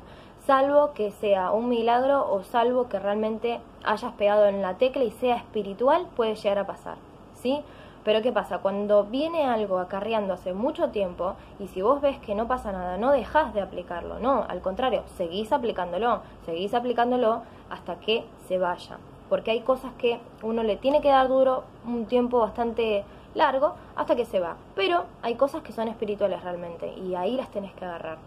Salvo 0.46 0.92
que 0.92 1.10
sea 1.10 1.50
un 1.50 1.68
milagro 1.68 2.30
o 2.30 2.44
salvo 2.44 2.88
que 2.88 3.00
realmente 3.00 3.60
hayas 3.82 4.12
pegado 4.12 4.46
en 4.46 4.62
la 4.62 4.74
tecla 4.74 5.02
y 5.02 5.10
sea 5.10 5.36
espiritual, 5.36 6.06
puede 6.14 6.36
llegar 6.36 6.58
a 6.58 6.66
pasar, 6.66 6.96
¿sí? 7.34 7.64
Pero 8.04 8.20
¿qué 8.20 8.30
pasa? 8.30 8.58
Cuando 8.58 9.04
viene 9.04 9.46
algo 9.46 9.78
acarreando 9.78 10.34
hace 10.34 10.52
mucho 10.52 10.90
tiempo 10.90 11.34
y 11.58 11.68
si 11.68 11.80
vos 11.80 12.02
ves 12.02 12.18
que 12.18 12.34
no 12.34 12.46
pasa 12.46 12.70
nada, 12.70 12.98
no 12.98 13.10
dejas 13.10 13.54
de 13.54 13.62
aplicarlo, 13.62 14.18
no, 14.20 14.44
al 14.46 14.60
contrario, 14.60 15.02
seguís 15.16 15.50
aplicándolo, 15.52 16.20
seguís 16.44 16.74
aplicándolo 16.74 17.42
hasta 17.74 18.00
que 18.00 18.24
se 18.48 18.58
vaya. 18.58 18.98
Porque 19.28 19.50
hay 19.50 19.60
cosas 19.60 19.92
que 19.98 20.20
uno 20.42 20.62
le 20.62 20.76
tiene 20.76 21.00
que 21.00 21.08
dar 21.08 21.28
duro 21.28 21.64
un 21.86 22.06
tiempo 22.06 22.38
bastante 22.40 23.04
largo 23.34 23.74
hasta 23.96 24.16
que 24.16 24.24
se 24.24 24.40
va. 24.40 24.56
Pero 24.74 25.04
hay 25.22 25.34
cosas 25.34 25.62
que 25.62 25.72
son 25.72 25.88
espirituales 25.88 26.42
realmente 26.42 26.92
y 26.94 27.14
ahí 27.14 27.36
las 27.36 27.50
tenés 27.50 27.72
que 27.74 27.84
agarrar. 27.84 28.18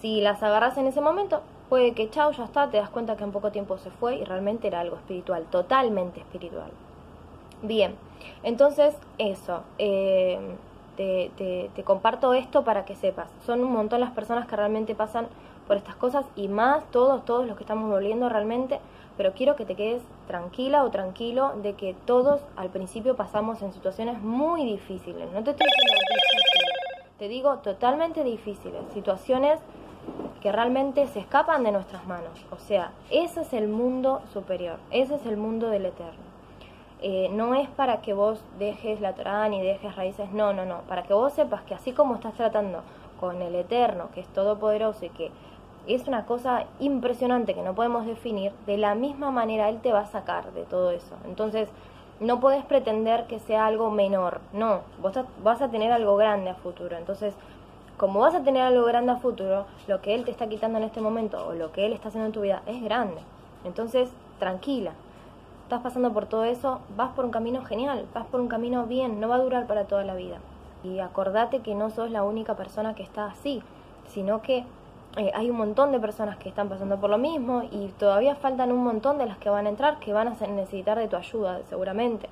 Si 0.00 0.20
las 0.20 0.42
agarras 0.42 0.78
en 0.78 0.86
ese 0.86 1.00
momento, 1.00 1.42
puede 1.68 1.92
que 1.92 2.08
chao, 2.10 2.32
ya 2.32 2.44
está, 2.44 2.70
te 2.70 2.78
das 2.78 2.90
cuenta 2.90 3.16
que 3.16 3.24
en 3.24 3.32
poco 3.32 3.50
tiempo 3.50 3.76
se 3.78 3.90
fue 3.90 4.16
y 4.16 4.24
realmente 4.24 4.68
era 4.68 4.80
algo 4.80 4.96
espiritual, 4.96 5.44
totalmente 5.50 6.20
espiritual. 6.20 6.70
Bien, 7.62 7.94
entonces 8.42 8.96
eso, 9.18 9.62
eh, 9.78 10.38
te, 10.96 11.30
te, 11.74 11.82
comparto 11.84 12.34
esto 12.34 12.64
para 12.64 12.84
que 12.84 12.94
sepas. 12.94 13.28
Son 13.44 13.60
un 13.60 13.72
montón 13.72 14.00
las 14.00 14.10
personas 14.10 14.46
que 14.46 14.56
realmente 14.56 14.94
pasan 14.94 15.26
por 15.70 15.76
estas 15.76 15.94
cosas 15.94 16.26
y 16.34 16.48
más 16.48 16.82
todos, 16.90 17.24
todos 17.24 17.46
los 17.46 17.56
que 17.56 17.62
estamos 17.62 17.88
volviendo 17.88 18.28
realmente, 18.28 18.80
pero 19.16 19.34
quiero 19.34 19.54
que 19.54 19.64
te 19.64 19.76
quedes 19.76 20.02
tranquila 20.26 20.82
o 20.82 20.90
tranquilo 20.90 21.52
de 21.62 21.74
que 21.74 21.94
todos 22.06 22.40
al 22.56 22.70
principio 22.70 23.14
pasamos 23.14 23.62
en 23.62 23.72
situaciones 23.72 24.20
muy 24.20 24.64
difíciles. 24.64 25.30
No 25.30 25.44
te 25.44 25.52
estoy 25.52 25.68
diciendo 25.68 26.02
difíciles, 26.10 27.18
te 27.20 27.28
digo 27.28 27.58
totalmente 27.58 28.24
difíciles, 28.24 28.82
situaciones 28.92 29.60
que 30.40 30.50
realmente 30.50 31.06
se 31.06 31.20
escapan 31.20 31.62
de 31.62 31.70
nuestras 31.70 32.04
manos. 32.04 32.44
O 32.50 32.58
sea, 32.58 32.90
ese 33.08 33.42
es 33.42 33.52
el 33.52 33.68
mundo 33.68 34.22
superior, 34.32 34.80
ese 34.90 35.14
es 35.14 35.26
el 35.26 35.36
mundo 35.36 35.68
del 35.68 35.86
eterno. 35.86 36.30
Eh, 37.00 37.28
no 37.30 37.54
es 37.54 37.68
para 37.68 38.00
que 38.00 38.12
vos 38.12 38.42
dejes 38.58 39.00
la 39.00 39.14
Torah 39.14 39.48
ni 39.48 39.62
dejes 39.62 39.94
raíces, 39.94 40.32
no, 40.32 40.52
no, 40.52 40.64
no, 40.64 40.80
para 40.88 41.04
que 41.04 41.14
vos 41.14 41.32
sepas 41.32 41.62
que 41.62 41.74
así 41.74 41.92
como 41.92 42.16
estás 42.16 42.34
tratando 42.34 42.82
con 43.20 43.42
el 43.42 43.54
Eterno, 43.54 44.08
que 44.14 44.20
es 44.20 44.28
todopoderoso 44.28 45.04
y 45.04 45.10
que 45.10 45.30
es 45.86 46.06
una 46.06 46.26
cosa 46.26 46.66
impresionante 46.78 47.54
que 47.54 47.62
no 47.62 47.74
podemos 47.74 48.06
definir, 48.06 48.52
de 48.66 48.76
la 48.76 48.94
misma 48.94 49.30
manera 49.30 49.68
Él 49.68 49.80
te 49.80 49.92
va 49.92 50.00
a 50.00 50.06
sacar 50.06 50.52
de 50.52 50.64
todo 50.64 50.90
eso. 50.90 51.16
Entonces, 51.24 51.68
no 52.20 52.38
podés 52.40 52.64
pretender 52.64 53.26
que 53.26 53.38
sea 53.38 53.66
algo 53.66 53.90
menor, 53.90 54.40
no, 54.52 54.80
vos 55.00 55.18
vas 55.42 55.62
a 55.62 55.70
tener 55.70 55.90
algo 55.90 56.16
grande 56.16 56.50
a 56.50 56.54
futuro, 56.54 56.96
entonces 56.96 57.34
como 58.00 58.20
vas 58.20 58.34
a 58.34 58.42
tener 58.42 58.62
algo 58.62 58.86
grande 58.86 59.12
a 59.12 59.16
futuro, 59.16 59.66
lo 59.86 60.00
que 60.00 60.14
él 60.14 60.24
te 60.24 60.30
está 60.30 60.48
quitando 60.48 60.78
en 60.78 60.84
este 60.84 61.02
momento 61.02 61.46
o 61.46 61.52
lo 61.52 61.70
que 61.70 61.84
él 61.84 61.92
está 61.92 62.08
haciendo 62.08 62.28
en 62.28 62.32
tu 62.32 62.40
vida 62.40 62.62
es 62.64 62.82
grande. 62.82 63.20
Entonces, 63.62 64.08
tranquila. 64.38 64.92
Estás 65.64 65.82
pasando 65.82 66.10
por 66.10 66.24
todo 66.24 66.44
eso, 66.44 66.80
vas 66.96 67.12
por 67.12 67.26
un 67.26 67.30
camino 67.30 67.62
genial, 67.62 68.06
vas 68.14 68.24
por 68.24 68.40
un 68.40 68.48
camino 68.48 68.86
bien, 68.86 69.20
no 69.20 69.28
va 69.28 69.34
a 69.34 69.42
durar 69.42 69.66
para 69.66 69.84
toda 69.84 70.02
la 70.02 70.14
vida. 70.14 70.38
Y 70.82 71.00
acordate 71.00 71.60
que 71.60 71.74
no 71.74 71.90
sos 71.90 72.10
la 72.10 72.22
única 72.22 72.56
persona 72.56 72.94
que 72.94 73.02
está 73.02 73.26
así, 73.26 73.62
sino 74.08 74.40
que 74.40 74.64
eh, 75.16 75.32
hay 75.34 75.50
un 75.50 75.56
montón 75.56 75.90
de 75.90 75.98
personas 75.98 76.36
que 76.36 76.48
están 76.48 76.68
pasando 76.68 77.00
por 77.00 77.10
lo 77.10 77.18
mismo 77.18 77.64
y 77.72 77.88
todavía 77.98 78.36
faltan 78.36 78.70
un 78.70 78.84
montón 78.84 79.18
de 79.18 79.26
las 79.26 79.38
que 79.38 79.50
van 79.50 79.66
a 79.66 79.68
entrar 79.68 79.98
que 79.98 80.12
van 80.12 80.28
a 80.28 80.46
necesitar 80.46 80.98
de 80.98 81.08
tu 81.08 81.16
ayuda, 81.16 81.60
seguramente. 81.68 82.28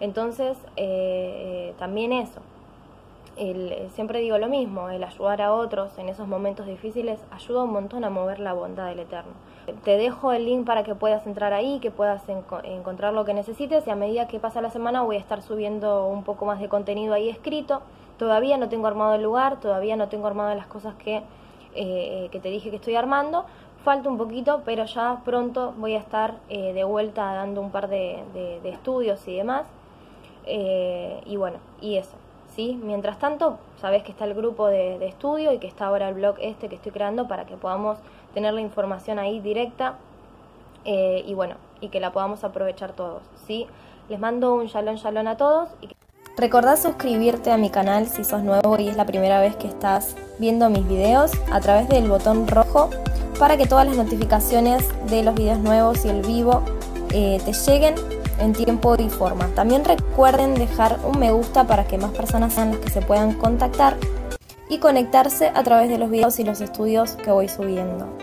Entonces, 0.00 0.56
eh, 0.76 1.70
eh, 1.70 1.74
también 1.78 2.12
eso, 2.12 2.40
el, 3.36 3.88
siempre 3.94 4.18
digo 4.18 4.36
lo 4.38 4.48
mismo, 4.48 4.90
el 4.90 5.04
ayudar 5.04 5.42
a 5.42 5.52
otros 5.52 5.96
en 5.98 6.08
esos 6.08 6.26
momentos 6.26 6.66
difíciles 6.66 7.20
ayuda 7.30 7.62
un 7.62 7.72
montón 7.72 8.04
a 8.04 8.10
mover 8.10 8.40
la 8.40 8.52
bondad 8.52 8.88
del 8.88 9.00
Eterno. 9.00 9.32
Te 9.84 9.96
dejo 9.96 10.32
el 10.32 10.44
link 10.44 10.66
para 10.66 10.82
que 10.82 10.94
puedas 10.94 11.26
entrar 11.26 11.52
ahí, 11.52 11.78
que 11.78 11.90
puedas 11.90 12.22
encontrar 12.64 13.12
lo 13.12 13.24
que 13.24 13.34
necesites 13.34 13.86
y 13.86 13.90
a 13.90 13.96
medida 13.96 14.26
que 14.26 14.40
pasa 14.40 14.60
la 14.60 14.70
semana 14.70 15.02
voy 15.02 15.16
a 15.16 15.20
estar 15.20 15.42
subiendo 15.42 16.06
un 16.06 16.24
poco 16.24 16.46
más 16.46 16.58
de 16.58 16.68
contenido 16.68 17.14
ahí 17.14 17.28
escrito. 17.28 17.82
Todavía 18.18 18.56
no 18.56 18.68
tengo 18.68 18.88
armado 18.88 19.14
el 19.14 19.22
lugar, 19.22 19.60
todavía 19.60 19.94
no 19.94 20.08
tengo 20.08 20.26
armado 20.26 20.54
las 20.54 20.66
cosas 20.66 20.94
que, 20.96 21.22
eh, 21.80 22.28
que 22.32 22.40
te 22.40 22.48
dije 22.48 22.70
que 22.70 22.76
estoy 22.76 22.96
armando. 22.96 23.44
Falta 23.84 24.08
un 24.08 24.18
poquito, 24.18 24.62
pero 24.64 24.84
ya 24.84 25.22
pronto 25.24 25.72
voy 25.78 25.94
a 25.94 25.98
estar 25.98 26.34
eh, 26.48 26.72
de 26.72 26.82
vuelta 26.82 27.32
dando 27.34 27.60
un 27.60 27.70
par 27.70 27.88
de, 27.88 28.24
estudios 28.64 29.26
y 29.28 29.36
demás. 29.36 29.64
Eh, 30.44 31.20
y 31.24 31.36
bueno, 31.36 31.58
y 31.80 31.96
eso. 31.96 32.16
Mientras 32.82 33.20
tanto, 33.20 33.60
sabes 33.80 34.02
que 34.02 34.10
está 34.10 34.24
el 34.24 34.34
grupo 34.34 34.66
de, 34.66 35.06
estudio 35.06 35.52
y 35.52 35.58
que 35.58 35.68
está 35.68 35.86
ahora 35.86 36.08
el 36.08 36.14
blog 36.14 36.34
este 36.40 36.68
que 36.68 36.74
estoy 36.74 36.90
creando 36.90 37.28
para 37.28 37.46
que 37.46 37.56
podamos 37.56 37.98
tener 38.34 38.52
la 38.52 38.60
información 38.60 39.20
ahí 39.20 39.38
directa 39.38 39.94
y 40.84 41.32
bueno, 41.34 41.54
y 41.80 41.90
que 41.90 42.00
la 42.00 42.10
podamos 42.10 42.42
aprovechar 42.42 42.94
todos, 42.94 43.22
¿sí? 43.46 43.68
Les 44.08 44.18
mando 44.18 44.54
un 44.54 44.66
shalom 44.66 44.96
shalom 44.96 45.28
a 45.28 45.36
todos. 45.36 45.68
Y... 45.82 45.97
Recordá 46.38 46.76
suscribirte 46.76 47.50
a 47.50 47.56
mi 47.56 47.68
canal 47.68 48.06
si 48.06 48.22
sos 48.22 48.44
nuevo 48.44 48.78
y 48.78 48.88
es 48.88 48.96
la 48.96 49.04
primera 49.04 49.40
vez 49.40 49.56
que 49.56 49.66
estás 49.66 50.14
viendo 50.38 50.70
mis 50.70 50.86
videos 50.86 51.32
a 51.50 51.58
través 51.58 51.88
del 51.88 52.08
botón 52.08 52.46
rojo 52.46 52.90
para 53.40 53.56
que 53.56 53.66
todas 53.66 53.88
las 53.88 53.96
notificaciones 53.96 54.84
de 55.10 55.24
los 55.24 55.34
videos 55.34 55.58
nuevos 55.58 56.04
y 56.04 56.08
el 56.10 56.22
vivo 56.22 56.62
eh, 57.10 57.42
te 57.44 57.52
lleguen 57.52 57.96
en 58.38 58.52
tiempo 58.52 58.94
y 59.00 59.10
forma. 59.10 59.48
También 59.56 59.84
recuerden 59.84 60.54
dejar 60.54 61.00
un 61.04 61.18
me 61.18 61.32
gusta 61.32 61.66
para 61.66 61.88
que 61.88 61.98
más 61.98 62.12
personas 62.12 62.52
sean 62.52 62.70
las 62.70 62.78
que 62.78 62.90
se 62.90 63.02
puedan 63.02 63.32
contactar 63.32 63.96
y 64.70 64.78
conectarse 64.78 65.50
a 65.52 65.64
través 65.64 65.88
de 65.88 65.98
los 65.98 66.08
videos 66.08 66.38
y 66.38 66.44
los 66.44 66.60
estudios 66.60 67.16
que 67.16 67.32
voy 67.32 67.48
subiendo. 67.48 68.16